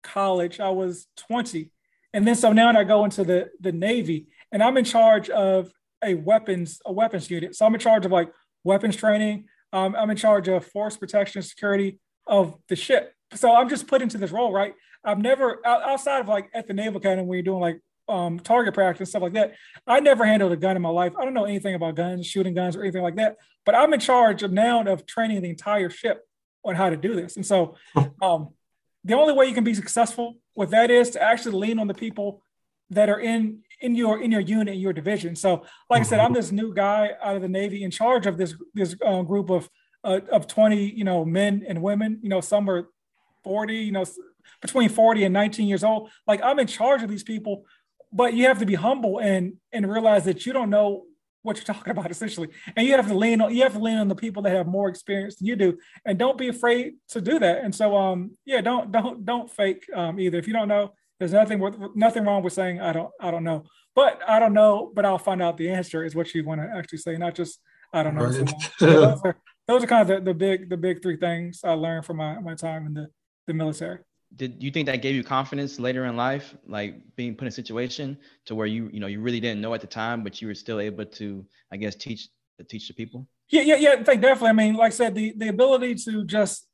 [0.03, 1.71] college, I was 20.
[2.13, 5.71] And then so now I go into the the Navy and I'm in charge of
[6.03, 7.55] a weapons a weapons unit.
[7.55, 8.31] So I'm in charge of like
[8.65, 9.47] weapons training.
[9.73, 13.13] Um, I'm in charge of force protection security of the ship.
[13.35, 14.75] So I'm just put into this role, right?
[15.05, 18.75] I've never outside of like at the Naval Academy when you're doing like um, target
[18.75, 19.55] practice and stuff like that.
[19.87, 21.13] I never handled a gun in my life.
[21.19, 23.37] I don't know anything about guns, shooting guns, or anything like that.
[23.67, 26.27] But I'm in charge of now of training the entire ship
[26.65, 27.37] on how to do this.
[27.37, 27.77] And so,
[28.23, 28.51] um,
[29.05, 31.95] the only way you can be successful with that is to actually lean on the
[31.95, 32.43] people
[32.91, 35.37] that are in in your in your unit in your division.
[35.37, 38.37] So, like I said, I'm this new guy out of the Navy in charge of
[38.37, 39.69] this this uh, group of
[40.05, 42.19] uh, of 20 you know men and women.
[42.23, 42.89] You know, some are
[43.45, 43.75] 40.
[43.75, 44.05] You know,
[44.61, 46.11] between 40 and 19 years old.
[46.27, 47.65] Like I'm in charge of these people,
[48.13, 51.05] but you have to be humble and and realize that you don't know
[51.43, 53.97] what you're talking about essentially and you have to lean on you have to lean
[53.97, 57.21] on the people that have more experience than you do and don't be afraid to
[57.21, 60.69] do that and so um yeah don't don't don't fake um either if you don't
[60.69, 61.61] know there's nothing
[61.95, 63.65] nothing wrong with saying I don't I don't know,
[63.95, 66.69] but I don't know, but I'll find out the answer is what you want to
[66.77, 67.61] actually say, not just
[67.93, 68.27] I don't know.
[68.27, 68.51] Right.
[68.79, 69.37] So those, are,
[69.67, 72.39] those are kind of the, the big the big three things I learned from my,
[72.39, 73.09] my time in the,
[73.47, 73.99] the military.
[74.37, 77.53] Did you think that gave you confidence later in life, like being put in a
[77.53, 80.49] situation to where you you know you really didn't know at the time, but you
[80.49, 82.29] were still able to I guess teach
[82.69, 83.27] teach the people?
[83.49, 83.97] Yeah, yeah, yeah.
[83.99, 84.51] I think definitely.
[84.51, 86.67] I mean, like I said, the the ability to just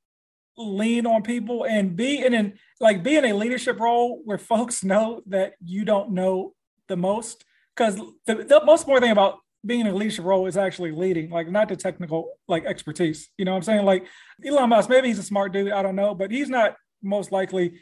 [0.56, 4.84] lean on people and be in an like be in a leadership role where folks
[4.84, 6.54] know that you don't know
[6.88, 7.44] the most
[7.74, 7.96] because
[8.26, 11.50] the, the most important thing about being in a leadership role is actually leading like
[11.50, 14.06] not the technical like expertise you know what i'm saying like
[14.44, 17.78] elon musk maybe he's a smart dude i don't know but he's not most likely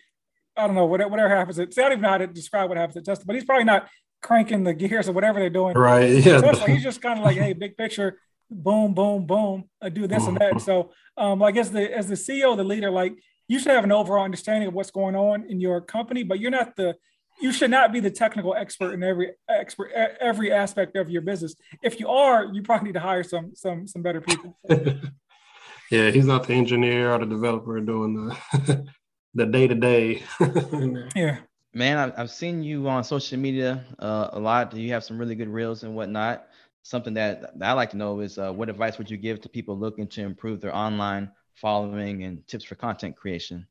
[0.57, 2.79] i don't know whatever, whatever happens at see, i don't even how to describe what
[2.79, 3.89] happens at tesla but he's probably not
[4.21, 7.37] cranking the gears or whatever they're doing right yeah Tesla, he's just kind of like
[7.37, 8.19] hey big picture
[8.53, 10.61] boom, boom, boom, I do this and that.
[10.61, 13.15] So, um, like as the as the CEO, the leader, like
[13.49, 16.51] you should have an overall understanding of what's going on in your company, but you're
[16.51, 16.97] not the
[17.41, 21.55] you should not be the technical expert in every expert every aspect of your business.
[21.83, 24.59] If you are, you probably need to hire some some some better people.
[25.91, 28.87] yeah, he's not the engineer or the developer doing the
[29.35, 30.23] the day to day.
[31.15, 31.39] Yeah.
[31.75, 34.75] Man, I've seen you on social media uh, a lot.
[34.77, 36.47] You have some really good reels and whatnot
[36.83, 39.49] something that, that I like to know is uh, what advice would you give to
[39.49, 43.67] people looking to improve their online following and tips for content creation?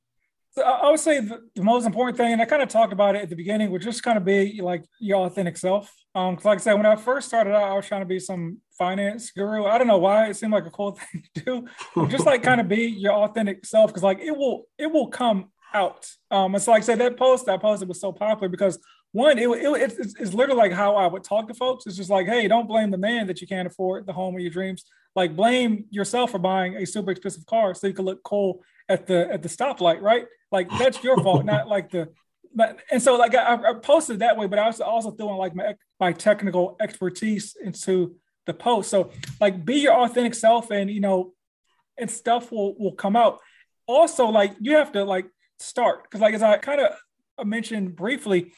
[0.52, 3.16] So I would say the, the, most important thing, and I kind of talked about
[3.16, 5.94] it at the beginning, would just kind of be like your authentic self.
[6.14, 8.20] Um, cause like I said, when I first started out, I was trying to be
[8.20, 9.66] some finance guru.
[9.66, 12.08] I don't know why it seemed like a cool thing to do.
[12.08, 15.52] just like kind of be your authentic self, because like it will it will come
[15.74, 16.10] out.
[16.30, 18.78] Um, it's like I said that post I posted was so popular because
[19.14, 21.86] one, it, it, it's, it's literally like how I would talk to folks.
[21.86, 24.42] It's just like, hey, don't blame the man that you can't afford the home of
[24.42, 24.86] your dreams.
[25.16, 29.08] Like blame yourself for buying a super expensive car so you can look cool at
[29.08, 30.26] the at the stoplight, right?
[30.52, 32.10] Like that's your fault, not like the.
[32.54, 35.56] But, and so like I, I posted that way, but I was also throwing like
[35.56, 38.90] my my technical expertise into the post.
[38.90, 41.34] So like be your authentic self, and you know,
[41.98, 43.40] and stuff will will come out.
[43.88, 45.28] Also, like you have to like
[45.60, 48.52] start because like as I kind of mentioned briefly,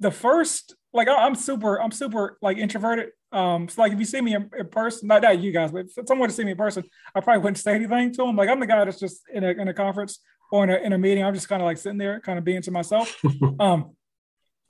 [0.00, 3.10] the first like I'm super I'm super like introverted.
[3.32, 5.86] Um, so like if you see me in, in person, not that you guys, but
[5.96, 6.84] if someone to see me in person,
[7.14, 8.36] I probably wouldn't say anything to them.
[8.36, 10.20] Like I'm the guy that's just in a in a conference
[10.50, 12.44] or in a, in a meeting, I'm just kind of like sitting there, kind of
[12.44, 13.16] being to myself.
[13.60, 13.96] um,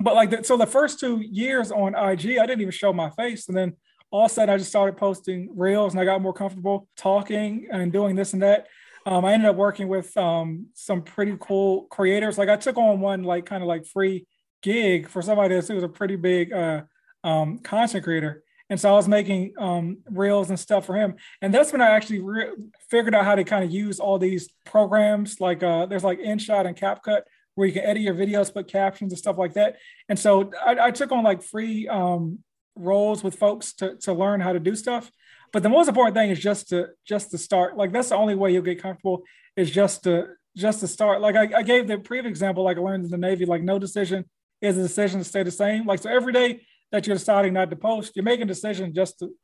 [0.00, 3.10] but like, the, so the first two years on IG, I didn't even show my
[3.10, 3.48] face.
[3.48, 3.74] And then
[4.10, 7.68] all of a sudden, I just started posting reels and I got more comfortable talking
[7.70, 8.66] and doing this and that.
[9.06, 12.38] Um, I ended up working with um, some pretty cool creators.
[12.38, 14.26] Like I took on one like kind of like free
[14.62, 16.82] gig for somebody that was a pretty big uh,
[17.22, 18.42] um, content creator.
[18.68, 21.14] And so I was making um, reels and stuff for him.
[21.40, 22.50] And that's when I actually re-
[22.90, 25.40] figured out how to kind of use all these programs.
[25.40, 27.22] Like uh, there's like InShot and CapCut
[27.54, 29.76] where you can edit your videos, put captions and stuff like that.
[30.08, 32.40] And so I, I took on like free um,
[32.74, 35.10] roles with folks to, to learn how to do stuff.
[35.52, 37.76] But the most important thing is just to just to start.
[37.76, 39.22] Like that's the only way you'll get comfortable
[39.56, 41.20] is just to just to start.
[41.20, 43.78] Like I, I gave the previous example, like I learned in the Navy, like no
[43.78, 44.24] decision
[44.60, 45.86] is a decision to stay the same.
[45.86, 46.62] Like so every day
[46.92, 48.12] that you're deciding not to post.
[48.14, 49.34] You're making a decision just to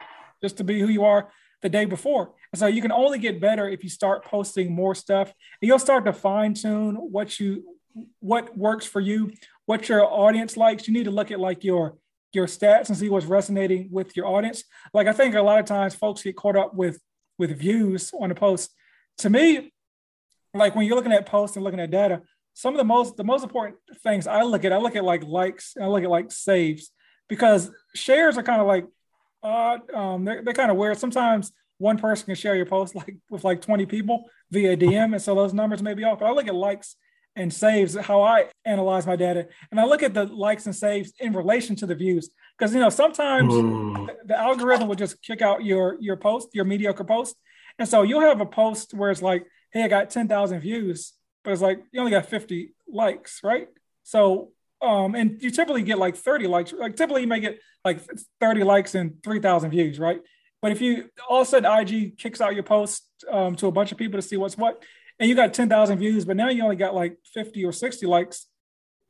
[0.42, 1.30] just to be who you are
[1.62, 2.32] the day before.
[2.52, 5.78] And so you can only get better if you start posting more stuff and you'll
[5.78, 7.64] start to fine tune what you
[8.20, 9.32] what works for you,
[9.66, 10.88] what your audience likes.
[10.88, 11.96] You need to look at like your
[12.32, 14.64] your stats and see what's resonating with your audience.
[14.94, 17.00] Like I think a lot of times folks get caught up with
[17.38, 18.70] with views on a post.
[19.18, 19.72] To me,
[20.54, 22.22] like when you're looking at posts and looking at data,
[22.54, 25.22] some of the most the most important things I look at, I look at like
[25.24, 26.90] likes I look at like saves
[27.32, 28.86] because shares are kind of like
[29.42, 29.90] odd.
[29.90, 30.98] Um, they're, they're kind of weird.
[30.98, 35.14] Sometimes one person can share your post like with like 20 people via DM.
[35.14, 36.18] And so those numbers may be off.
[36.18, 36.94] But I look at likes
[37.34, 39.48] and saves, how I analyze my data.
[39.70, 42.28] And I look at the likes and saves in relation to the views.
[42.58, 44.08] Because you know, sometimes mm.
[44.08, 47.34] the, the algorithm will just kick out your your post, your mediocre post.
[47.78, 51.52] And so you'll have a post where it's like, hey, I got 10,000 views, but
[51.54, 53.68] it's like you only got 50 likes, right?
[54.02, 54.50] So
[54.82, 56.72] um, and you typically get like 30 likes.
[56.72, 58.00] Like typically you may get like
[58.40, 60.20] 30 likes and 3,000 views, right?
[60.60, 63.72] But if you all of a sudden IG kicks out your post um, to a
[63.72, 64.82] bunch of people to see what's what,
[65.18, 68.46] and you got 10,000 views, but now you only got like 50 or 60 likes,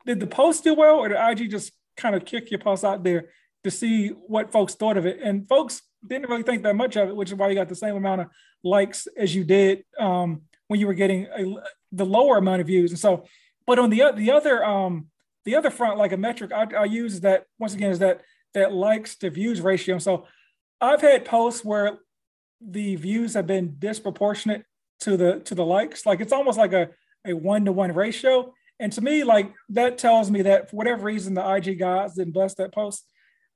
[0.04, 3.04] did the post do well, or did IG just kind of kick your post out
[3.04, 3.30] there
[3.64, 5.20] to see what folks thought of it?
[5.22, 7.76] And folks didn't really think that much of it, which is why you got the
[7.76, 8.26] same amount of
[8.64, 11.54] likes as you did um, when you were getting a,
[11.92, 12.90] the lower amount of views.
[12.90, 13.24] And so,
[13.66, 15.06] but on the the other um,
[15.44, 18.22] the other front, like a metric I, I use that once again is that
[18.54, 19.98] that likes to views ratio.
[19.98, 20.26] So
[20.80, 21.98] I've had posts where
[22.60, 24.64] the views have been disproportionate
[25.00, 26.06] to the to the likes.
[26.06, 26.90] Like it's almost like a
[27.26, 28.52] a one to one ratio.
[28.80, 32.32] And to me, like that tells me that for whatever reason, the IG guys didn't
[32.32, 33.04] bless that post,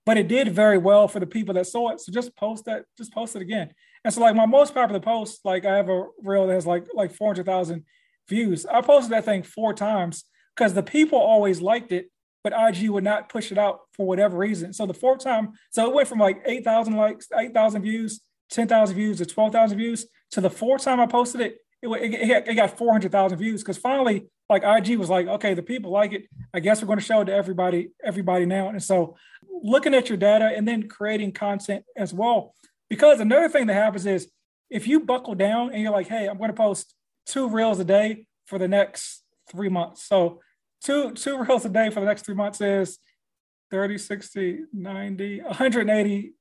[0.05, 2.01] but it did very well for the people that saw it.
[2.01, 3.71] So just post that, just post it again.
[4.05, 6.87] And so, like my most popular post, like I have a reel that has like
[6.95, 7.85] like four hundred thousand
[8.29, 8.67] views.
[8.67, 10.25] I posted that thing four times,
[10.57, 12.11] because the people always liked it,
[12.43, 14.73] but IG would not push it out for whatever reason.
[14.73, 19.19] So the fourth time, so it went from like 8,000 likes, 8,000 views, 10,000 views
[19.19, 20.07] to 12,000 views.
[20.33, 24.27] To the fourth time I posted it, it, it, it got 400,000 views because finally,
[24.49, 26.27] like IG was like, okay, the people like it.
[26.55, 28.69] I guess we're going to show it to everybody, everybody now.
[28.69, 29.17] And so
[29.63, 32.55] looking at your data and then creating content as well.
[32.89, 34.31] Because another thing that happens is
[34.71, 36.95] if you buckle down and you're like, hey, I'm going to post
[37.27, 40.05] two reels a day for the next three months.
[40.05, 40.41] So
[40.83, 42.99] two two reels a day for the next three months is
[43.71, 46.33] 30, 60, 90, 180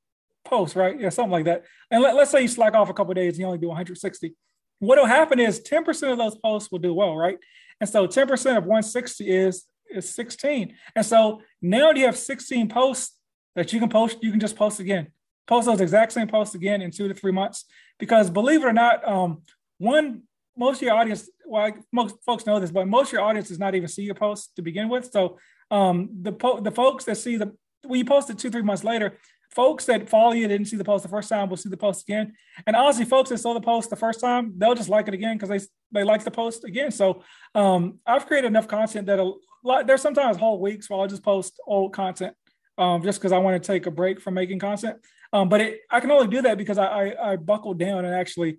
[0.44, 0.98] posts, right?
[0.98, 1.64] Yeah, something like that.
[1.90, 3.68] And let, us say you slack off a couple of days and you only do
[3.68, 4.34] 160.
[4.78, 7.38] What will happen is 10% of those posts will do well, right?
[7.80, 10.74] And so 10% of 160 is is 16.
[10.96, 13.16] And so now you have 16 posts
[13.54, 15.08] that you can post, you can just post again.
[15.46, 17.66] Post those exact same posts again in two to three months.
[17.98, 19.42] Because believe it or not, um,
[19.78, 20.22] one
[20.56, 23.58] most of your audience, well, most folks know this, but most of your audience does
[23.58, 25.10] not even see your posts to begin with.
[25.12, 25.38] So
[25.70, 27.52] um, the po- the folks that see the
[27.84, 29.18] when you post it two three months later,
[29.54, 32.08] folks that follow you didn't see the post the first time will see the post
[32.08, 32.32] again.
[32.66, 35.38] And honestly, folks that saw the post the first time, they'll just like it again
[35.38, 36.90] because they they like the post again.
[36.90, 37.22] So
[37.54, 39.32] um, I've created enough content that a
[39.64, 42.34] lot there's sometimes whole weeks where I'll just post old content
[42.78, 44.98] um, just because I want to take a break from making content.
[45.32, 48.14] Um, but it, I can only do that because I, I, I buckled down and
[48.14, 48.58] actually,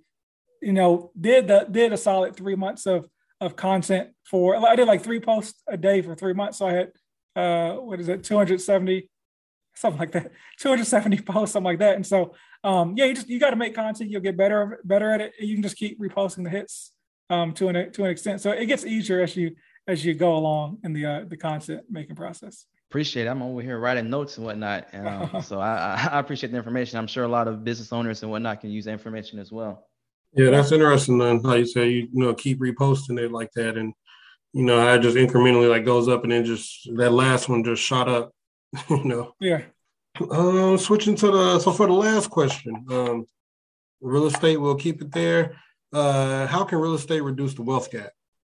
[0.62, 3.08] you know, did the did a solid three months of
[3.39, 4.55] of content for.
[4.55, 6.91] I did like three posts a day for three months, so I had
[7.38, 9.10] uh, what is it, 270,
[9.76, 11.95] something like that, 270 posts, something like that.
[11.95, 12.34] And so,
[12.64, 14.10] um, yeah, you just you got to make content.
[14.10, 15.34] You'll get better better at it.
[15.39, 16.91] You can just keep reposting the hits
[17.30, 18.41] um, to an to an extent.
[18.41, 19.55] So it gets easier as you
[19.88, 22.66] as you go along in the uh, the content making process.
[22.89, 23.30] Appreciate it.
[23.30, 24.88] I'm over here writing notes and whatnot.
[24.93, 26.97] And, um, so I, I appreciate the information.
[26.97, 29.88] I'm sure a lot of business owners and whatnot can use information as well.
[30.38, 31.17] Yeah, that's interesting.
[31.17, 33.93] Then how you say you, know keep reposting it like that, and
[34.53, 37.81] you know I just incrementally like goes up, and then just that last one just
[37.81, 38.31] shot up.
[38.89, 39.33] you know.
[39.39, 39.63] Yeah.
[40.31, 43.25] Um, switching to the so for the last question, um,
[43.99, 44.57] real estate.
[44.57, 45.57] We'll keep it there.
[45.91, 48.11] Uh, how can real estate reduce the wealth gap?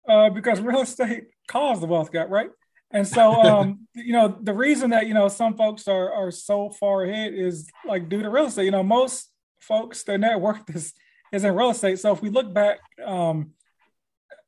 [0.09, 2.51] Uh, because real estate caused the wealth gap, right?
[2.91, 6.71] And so, um, you know, the reason that you know some folks are are so
[6.71, 8.65] far ahead is like due to real estate.
[8.65, 9.31] You know, most
[9.61, 10.95] folks their net worth is
[11.35, 11.99] is in real estate.
[11.99, 13.51] So if we look back, um,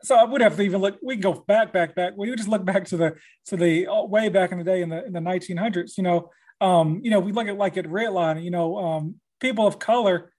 [0.03, 0.99] so I would have to even look.
[1.03, 2.15] We can go back, back, back.
[2.17, 3.17] We would just look back to the
[3.47, 5.97] to the uh, way back in the day in the in the 1900s.
[5.97, 6.31] You know,
[6.61, 8.45] um, you know, we look at like at redlining.
[8.45, 10.33] You know, um, people of color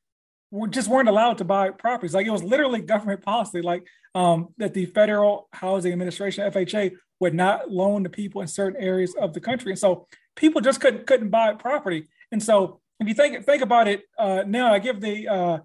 [0.52, 2.14] were just weren't allowed to buy properties.
[2.14, 3.86] Like it was literally government policy, like
[4.16, 9.16] um, that the Federal Housing Administration (FHA) would not loan to people in certain areas
[9.20, 12.08] of the country, and so people just couldn't couldn't buy property.
[12.32, 15.58] And so, if you think think about it uh, now, I give the uh,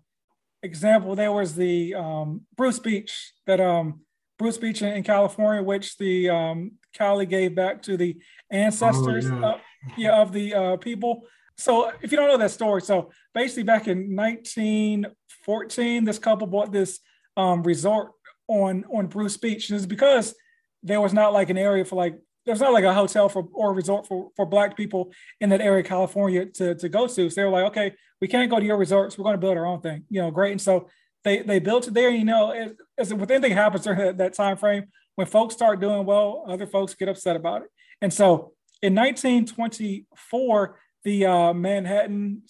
[0.62, 1.14] example.
[1.14, 4.00] There was the um, Bruce Beach that um,
[4.38, 8.16] Bruce Beach in, in California, which the um, Cali gave back to the
[8.50, 9.46] ancestors, oh, yeah.
[9.46, 9.58] Uh,
[9.96, 10.20] yeah.
[10.20, 11.26] of the uh, people.
[11.56, 16.72] So, if you don't know that story, so basically back in 1914, this couple bought
[16.72, 17.00] this
[17.36, 18.12] um, resort
[18.48, 20.34] on on Bruce Beach, and it's because
[20.82, 23.70] there was not like an area for like there's not like a hotel for or
[23.70, 27.30] a resort for, for black people in that area, of California, to, to go to.
[27.30, 29.18] So they were like, okay, we can't go to your resorts.
[29.18, 30.04] We're going to build our own thing.
[30.08, 30.52] You know, great.
[30.52, 30.88] And so
[31.24, 32.08] they they built it there.
[32.08, 34.84] You know, as, as with anything happens during that, that time frame,
[35.16, 37.68] when folks start doing well, other folks get upset about it.
[38.00, 42.42] And so in 1924, the uh, Manhattan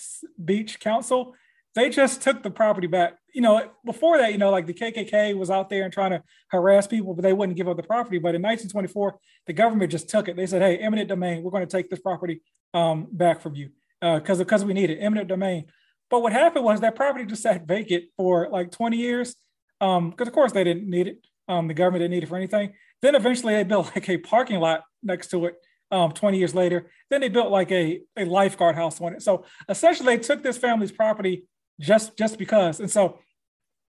[0.44, 1.34] Beach Council
[1.74, 3.14] they just took the property back.
[3.32, 6.22] You know, before that, you know, like the KKK was out there and trying to
[6.48, 8.18] harass people, but they wouldn't give up the property.
[8.18, 10.36] But in 1924, the government just took it.
[10.36, 12.42] They said, "Hey, eminent domain, we're going to take this property
[12.74, 13.70] um, back from you
[14.02, 15.66] because uh, because we need it, eminent domain."
[16.10, 19.34] But what happened was that property just sat vacant for like 20 years
[19.80, 21.26] because, um, of course, they didn't need it.
[21.48, 22.74] Um, the government didn't need it for anything.
[23.00, 25.54] Then eventually, they built like a parking lot next to it.
[25.90, 29.22] Um, 20 years later, then they built like a, a lifeguard house on it.
[29.22, 31.46] So essentially, they took this family's property
[31.80, 32.78] just just because.
[32.80, 33.18] And so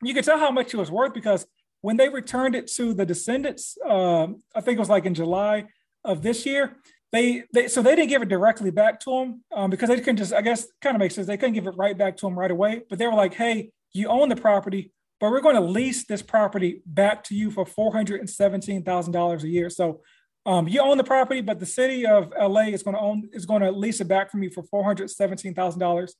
[0.02, 1.46] you could tell how much it was worth because
[1.80, 5.66] when they returned it to the descendants, um, I think it was like in July
[6.04, 6.76] of this year.
[7.10, 10.18] They, they so they didn't give it directly back to them um, because they couldn't
[10.18, 12.38] just I guess kind of makes sense they couldn't give it right back to them
[12.38, 12.82] right away.
[12.88, 16.20] But they were like, hey, you own the property, but we're going to lease this
[16.20, 19.70] property back to you for four hundred and seventeen thousand dollars a year.
[19.70, 20.02] So
[20.44, 23.46] um, you own the property, but the city of LA is going to own is
[23.46, 26.14] going to lease it back from you for four hundred seventeen thousand dollars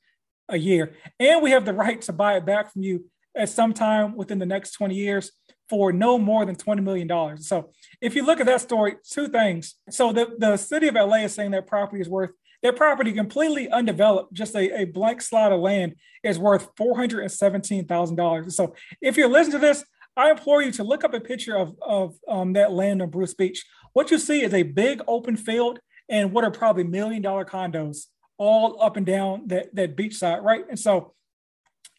[0.49, 0.95] a year.
[1.21, 3.05] And we have the right to buy it back from you
[3.37, 5.33] at some time within the next 20 years
[5.69, 7.39] for no more than $20 million.
[7.39, 9.75] So if you look at that story, two things.
[9.91, 12.31] So the, the city of LA is saying that property is worth,
[12.63, 15.95] their property completely undeveloped, just a, a blank slot of land
[16.25, 18.53] is worth $417,000.
[18.53, 19.85] So if you're listening to this,
[20.17, 23.35] I implore you to look up a picture of, of um, that land on Bruce
[23.35, 23.65] Beach.
[23.93, 28.07] What you see is a big open field and what are probably million dollar condos
[28.37, 30.65] all up and down that, that beach side, right?
[30.69, 31.15] And so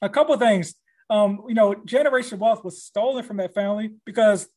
[0.02, 0.76] a couple of things.
[1.10, 4.48] Um, you know, generation wealth was stolen from that family because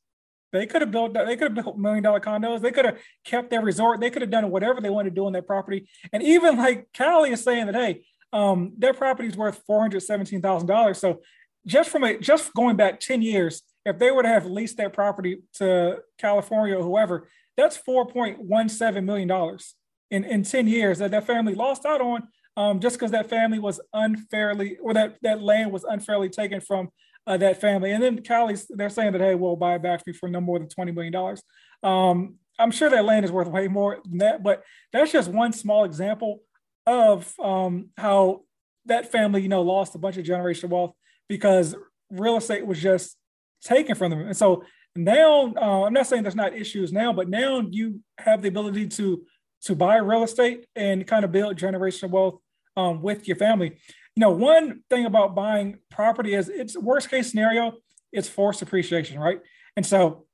[0.52, 2.60] they could have built they could have built million dollar condos.
[2.60, 4.00] They could have kept their resort.
[4.00, 5.88] They could have done whatever they wanted to do on that property.
[6.12, 10.02] And even like Cali is saying that, hey, um, their property is worth four hundred
[10.02, 10.98] seventeen thousand dollars.
[10.98, 11.22] So
[11.66, 15.42] just from a just going back ten years, if they would have leased that property
[15.54, 19.74] to California or whoever, that's four point one seven million dollars
[20.12, 23.58] in, in 10 years that that family lost out on um, just because that family
[23.58, 26.88] was unfairly or that, that land was unfairly taken from
[27.26, 27.92] uh, that family.
[27.92, 30.68] And then Cali's, they're saying that, hey, we'll buy it back for no more than
[30.68, 31.36] $20 million.
[31.82, 35.52] Um, I'm sure that land is worth way more than that, but that's just one
[35.52, 36.40] small example
[36.86, 38.42] of um, how
[38.86, 40.92] that family, you know, lost a bunch of generational wealth
[41.28, 41.74] because
[42.10, 43.16] real estate was just
[43.62, 44.20] taken from them.
[44.20, 48.42] And so now, uh, I'm not saying there's not issues now, but now you have
[48.42, 49.24] the ability to
[49.62, 52.38] to buy real estate and kind of build generational wealth
[52.76, 53.78] um, with your family.
[54.16, 57.74] You know, one thing about buying property is it's worst case scenario,
[58.12, 59.40] it's forced appreciation, right?
[59.76, 60.26] And so,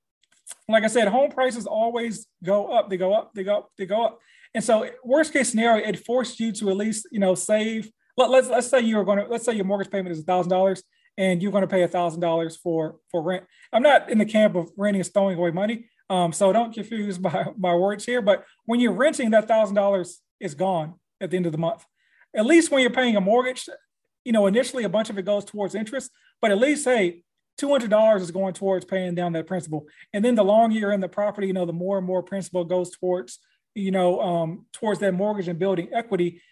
[0.68, 2.90] like I said, home prices always go up.
[2.90, 3.32] They go up.
[3.34, 3.70] They go up.
[3.76, 4.18] They go up.
[4.54, 7.90] And so, worst case scenario, it forced you to at least you know save.
[8.16, 10.50] Let, let's let's say you're going to let's say your mortgage payment is a thousand
[10.50, 10.82] dollars
[11.18, 13.44] and you're going to pay a thousand dollars for for rent.
[13.72, 15.86] I'm not in the camp of renting is throwing away money.
[16.10, 18.22] Um, so don't confuse my, my words here.
[18.22, 21.84] But when you're renting, that thousand dollars is gone at the end of the month.
[22.36, 23.68] At least when you're paying a mortgage,
[24.24, 27.22] you know, initially a bunch of it goes towards interest, but at least hey,
[27.56, 29.86] two hundred dollars is going towards paying down that principal.
[30.12, 32.64] And then the longer you're in the property, you know, the more and more principal
[32.64, 33.38] goes towards
[33.78, 36.42] you know, um, towards that mortgage and building equity,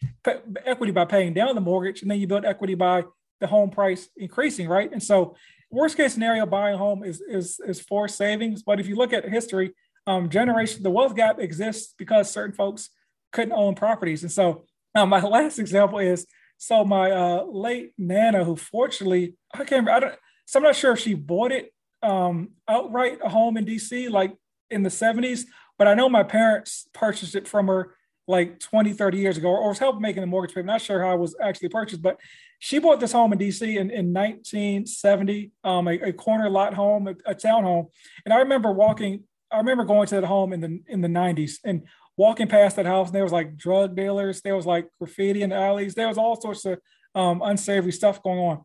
[0.65, 3.05] equity by paying down the mortgage, and then you build equity by
[3.41, 4.91] the home price increasing, right?
[4.93, 5.37] And so,
[5.71, 8.63] worst case scenario, buying a home is is is for savings.
[8.63, 9.75] But if you look at history,
[10.07, 12.91] um, generation the wealth gap exists because certain folks
[13.33, 14.23] couldn't own properties.
[14.23, 14.65] And so,
[14.95, 16.27] um, my last example is
[16.59, 20.15] so my uh, late nana, who fortunately I can't, I don't,
[20.47, 24.35] so I'm not sure if she bought it um, outright a home in DC like
[24.71, 25.45] in the 70s,
[25.79, 27.96] but I know my parents purchased it from her
[28.27, 30.67] like 20, 30 years ago, or was helping making the mortgage payment.
[30.67, 32.19] Not sure how it was actually purchased, but
[32.59, 37.07] she bought this home in DC in, in 1970, um, a, a, corner lot home,
[37.07, 37.87] a, a townhome.
[38.25, 41.59] And I remember walking, I remember going to that home in the in the 90s
[41.65, 41.83] and
[42.17, 45.51] walking past that house, and there was like drug dealers, there was like graffiti in
[45.51, 46.79] the alleys, there was all sorts of
[47.15, 48.63] um, unsavory stuff going on.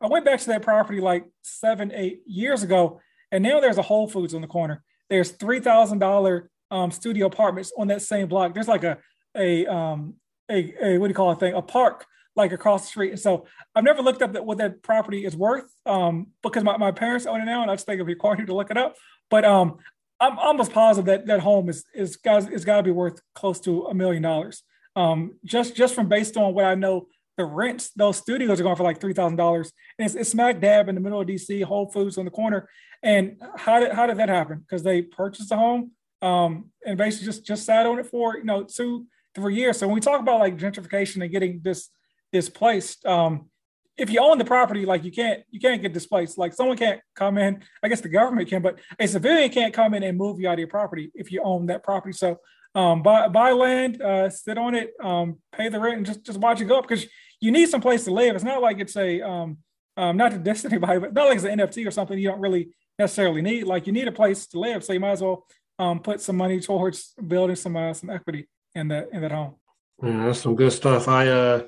[0.00, 3.00] I went back to that property like seven, eight years ago,
[3.32, 4.82] and now there's a Whole Foods on the corner.
[5.08, 8.54] There's three thousand dollar um, studio apartments on that same block.
[8.54, 8.98] There's like a
[9.36, 10.14] a um,
[10.50, 11.54] a, a what do you call it thing?
[11.54, 12.06] A park
[12.36, 13.10] like across the street.
[13.10, 16.76] And so I've never looked up that, what that property is worth um, because my,
[16.76, 18.76] my parents own it now, and I just think it'd be corny to look it
[18.76, 18.96] up.
[19.28, 19.78] But um,
[20.20, 23.60] I'm almost positive that that home is is got is got to be worth close
[23.60, 24.62] to a million dollars.
[24.96, 27.06] Um, just just from based on what I know,
[27.36, 30.60] the rents those studios are going for like three thousand dollars, and it's, it's smack
[30.60, 32.68] dab in the middle of DC, Whole Foods on the corner.
[33.02, 34.58] And how did how did that happen?
[34.58, 35.92] Because they purchased a home
[36.22, 39.78] um, and basically just just sat on it for you know two three years.
[39.78, 41.88] So when we talk about like gentrification and getting this
[42.32, 43.48] displaced, um,
[43.96, 46.38] if you own the property, like you can't you can't get displaced.
[46.38, 47.62] Like someone can't come in.
[47.82, 50.54] I guess the government can, but a civilian can't come in and move you out
[50.54, 52.12] of your property if you own that property.
[52.12, 52.38] So
[52.74, 56.38] um, buy buy land, uh, sit on it, um, pay the rent, and just just
[56.38, 57.06] watch it go up because
[57.40, 58.34] you need some place to live.
[58.34, 59.58] It's not like it's a um,
[59.96, 62.40] um, not to diss anybody, but not like it's an NFT or something you don't
[62.40, 63.64] really necessarily need.
[63.64, 65.46] Like you need a place to live, so you might as well
[65.80, 69.54] um, put some money towards building some uh, some equity in that in that home.
[70.02, 71.08] Yeah, that's some good stuff.
[71.08, 71.62] I uh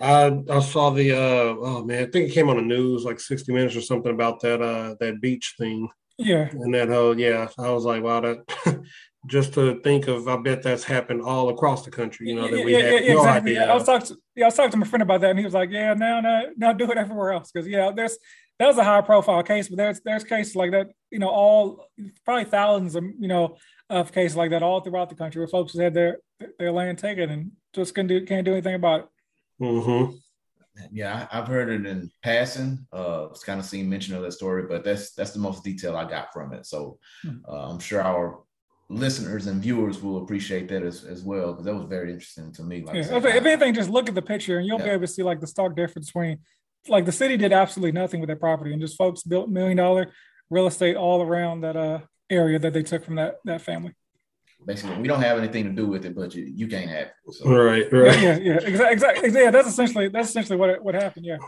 [0.00, 3.20] I I saw the uh oh man, I think it came on the news like
[3.20, 5.88] 60 minutes or something about that uh that beach thing.
[6.18, 6.48] Yeah.
[6.52, 8.80] And that whole yeah, I was like, wow, that
[9.26, 12.64] just to think of I bet that's happened all across the country, you know, that
[12.64, 13.58] we yeah, have yeah, no exactly.
[13.58, 13.70] idea.
[13.70, 15.44] I was talking to yeah, I was talking to my friend about that and he
[15.44, 17.50] was like, Yeah, now now now do it everywhere else.
[17.50, 18.18] Cause yeah, there's
[18.58, 21.86] that was a high profile case, but there's there's cases like that, you know, all
[22.24, 23.56] probably thousands of you know
[23.90, 26.18] of cases like that all throughout the country where folks had their
[26.58, 29.06] their land taken and just can't do can't do anything about it.
[29.60, 30.16] Mm-hmm.
[30.90, 32.86] Yeah, I've heard it in passing.
[32.92, 35.96] Uh, it's kind of seen mention of that story, but that's that's the most detail
[35.96, 36.66] I got from it.
[36.66, 37.38] So hmm.
[37.46, 38.40] uh, I'm sure our
[38.88, 42.62] listeners and viewers will appreciate that as, as well because that was very interesting to
[42.62, 42.82] me.
[42.82, 44.84] Like yeah, if, if, anything, just look at the picture and you'll yeah.
[44.84, 46.38] be able to see like the stark difference between
[46.88, 50.12] like the city did absolutely nothing with that property and just folks built million dollar
[50.50, 52.00] real estate all around that uh
[52.30, 53.94] area that they took from that that family
[54.66, 57.34] basically we don't have anything to do with it, but you, you can't have it.
[57.34, 57.50] So.
[57.50, 58.20] Right, right.
[58.20, 59.30] Yeah, yeah, exactly, exactly.
[59.32, 61.26] Yeah, that's essentially that's essentially what what happened.
[61.26, 61.38] Yeah.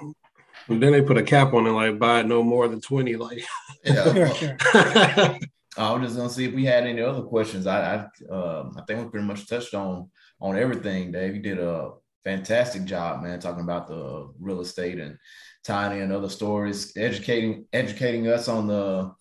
[0.69, 3.17] And then they put a cap on it, like buy no more than twenty.
[3.17, 3.45] Like,
[3.85, 4.13] yeah.
[4.15, 5.39] yeah, yeah.
[5.77, 7.67] I was just gonna see if we had any other questions.
[7.67, 11.13] I I, uh, I think we pretty much touched on on everything.
[11.13, 11.93] Dave, you did a
[12.25, 15.19] fantastic job, man, talking about the real estate and
[15.63, 19.13] tiny and other stories, educating educating us on the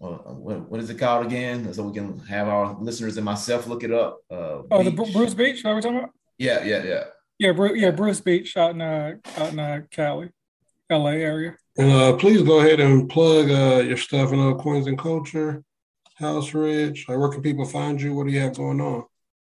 [0.00, 1.72] what, what is it called again?
[1.74, 4.20] So we can have our listeners and myself look it up.
[4.30, 5.62] Uh, oh, the Bruce Beach.
[5.62, 6.10] What are we talking about?
[6.38, 7.04] Yeah, yeah, yeah.
[7.38, 10.30] Yeah, Bruce, yeah, Bruce Beach out in uh, out in uh, Cali,
[10.90, 11.56] LA area.
[11.76, 15.62] And uh, please go ahead and plug uh, your stuff in uh, Coins and Culture,
[16.16, 17.08] House Rich.
[17.08, 18.14] Like, where can people find you?
[18.14, 19.04] What do you have going on?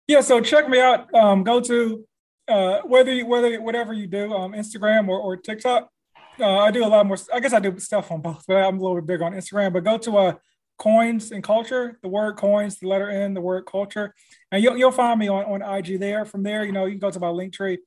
[0.07, 1.13] Yeah, so check me out.
[1.13, 2.05] Um, go to
[2.47, 5.89] uh, whether you, whether whatever you do, um, Instagram or, or TikTok.
[6.39, 7.17] Uh, I do a lot more.
[7.33, 9.73] I guess I do stuff on both, but I'm a little bit big on Instagram.
[9.73, 10.33] But go to uh,
[10.79, 11.99] coins and culture.
[12.01, 14.15] The word coins, the letter N, the word culture,
[14.51, 16.25] and you'll you'll find me on, on IG there.
[16.25, 17.77] From there, you know, you can go to my Linktree.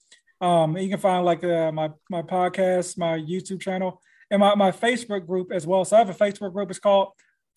[0.40, 4.00] Um, you can find like uh, my my podcast, my YouTube channel,
[4.30, 5.84] and my, my Facebook group as well.
[5.84, 6.70] So I have a Facebook group.
[6.70, 7.08] It's called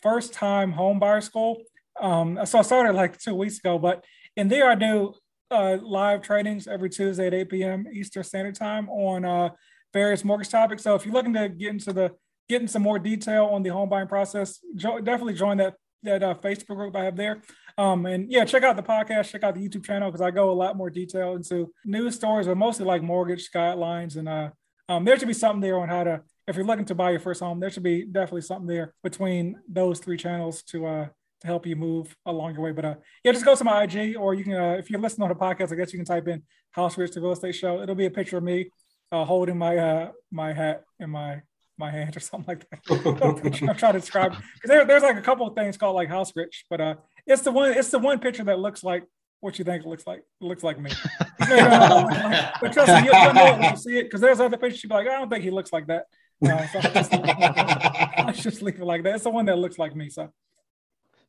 [0.02, 1.62] First Time Home Buyer School.
[2.00, 4.06] Um, so I started like two weeks ago, but
[4.36, 5.16] in there I do
[5.52, 7.88] uh, live trainings every Tuesday at 8 p.m.
[7.92, 9.50] Eastern Standard Time on uh,
[9.94, 10.84] various mortgage topics.
[10.84, 12.12] So if you're looking to get into the
[12.50, 16.36] getting some more detail on the home buying process, jo- definitely join that that uh,
[16.36, 17.42] Facebook group I have there.
[17.78, 20.50] Um, and yeah, check out the podcast, check out the YouTube channel because I go
[20.50, 24.16] a lot more detail into news stories, but mostly like mortgage guidelines.
[24.16, 24.50] And uh,
[24.90, 27.20] um, there should be something there on how to, if you're looking to buy your
[27.20, 31.08] first home, there should be definitely something there between those three channels to uh,
[31.48, 32.72] help you move along your way.
[32.72, 35.24] But uh, yeah, just go to my IG, or you can, uh, if you're listening
[35.24, 37.82] on the podcast, I guess you can type in House Rich the Real Estate Show.
[37.82, 38.70] It'll be a picture of me
[39.12, 41.42] uh, holding my uh, my hat in my
[41.78, 43.70] my hand or something like that.
[43.70, 46.32] I'm trying to describe because there, there's like a couple of things called like House
[46.36, 46.96] Rich, but uh,
[47.26, 49.04] it's the one it's the one picture that looks like
[49.40, 50.20] what you think it looks like.
[50.20, 50.92] It looks like me.
[51.40, 54.84] but trust me, you'll, know when you see it because there's other pictures.
[54.84, 56.06] you'd be like, I don't think he looks like that.
[56.44, 57.12] Uh, so just,
[58.26, 59.16] let's just leave it like that.
[59.16, 60.10] It's the one that looks like me.
[60.10, 60.32] So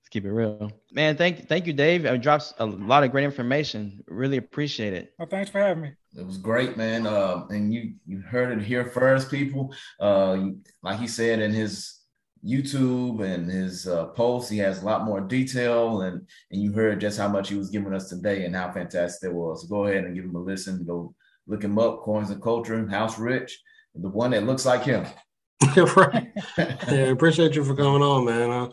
[0.09, 1.18] Let's keep it real, man.
[1.18, 2.06] Thank thank you, Dave.
[2.06, 4.02] It drops a lot of great information.
[4.09, 5.12] Really appreciate it.
[5.18, 5.93] Well, thanks for having me.
[6.16, 7.06] It was great, man.
[7.06, 9.74] Uh, and you you heard it here first, people.
[10.01, 10.47] Uh,
[10.82, 12.01] like he said in his
[12.43, 17.02] YouTube and his uh, posts, he has a lot more detail, and and you heard
[17.02, 19.60] just how much he was giving us today and how fantastic it was.
[19.60, 20.86] So go ahead and give him a listen.
[20.86, 21.14] Go
[21.47, 23.60] look him up, Coins and Culture, House Rich,
[23.94, 25.05] the one that looks like him.
[25.76, 26.32] right.
[26.56, 28.51] yeah, appreciate you for coming on, man.
[28.51, 28.68] Uh,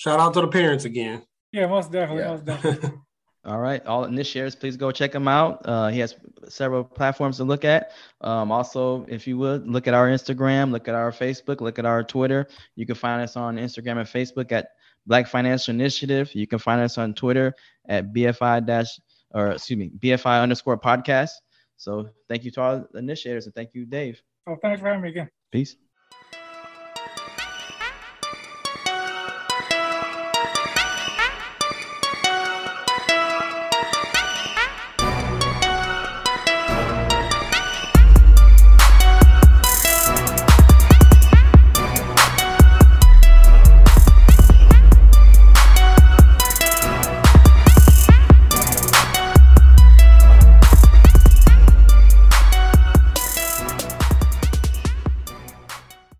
[0.00, 1.22] shout out to the parents again.
[1.52, 2.30] Yeah, most definitely, yeah.
[2.30, 2.90] most definitely.
[3.46, 5.62] All right, all initiators, please go check him out.
[5.64, 6.14] Uh, he has
[6.46, 7.92] several platforms to look at.
[8.20, 11.86] Um, also, if you would look at our Instagram, look at our Facebook, look at
[11.86, 12.46] our Twitter.
[12.76, 14.68] You can find us on Instagram and Facebook at
[15.06, 16.34] Black Financial Initiative.
[16.34, 17.54] You can find us on Twitter
[17.88, 19.00] at BFI dash
[19.30, 21.30] or excuse me BFI underscore podcast.
[21.78, 24.20] So thank you to all initiators and thank you, Dave.
[24.46, 25.30] Oh, thanks for having me again.
[25.50, 25.76] Peace.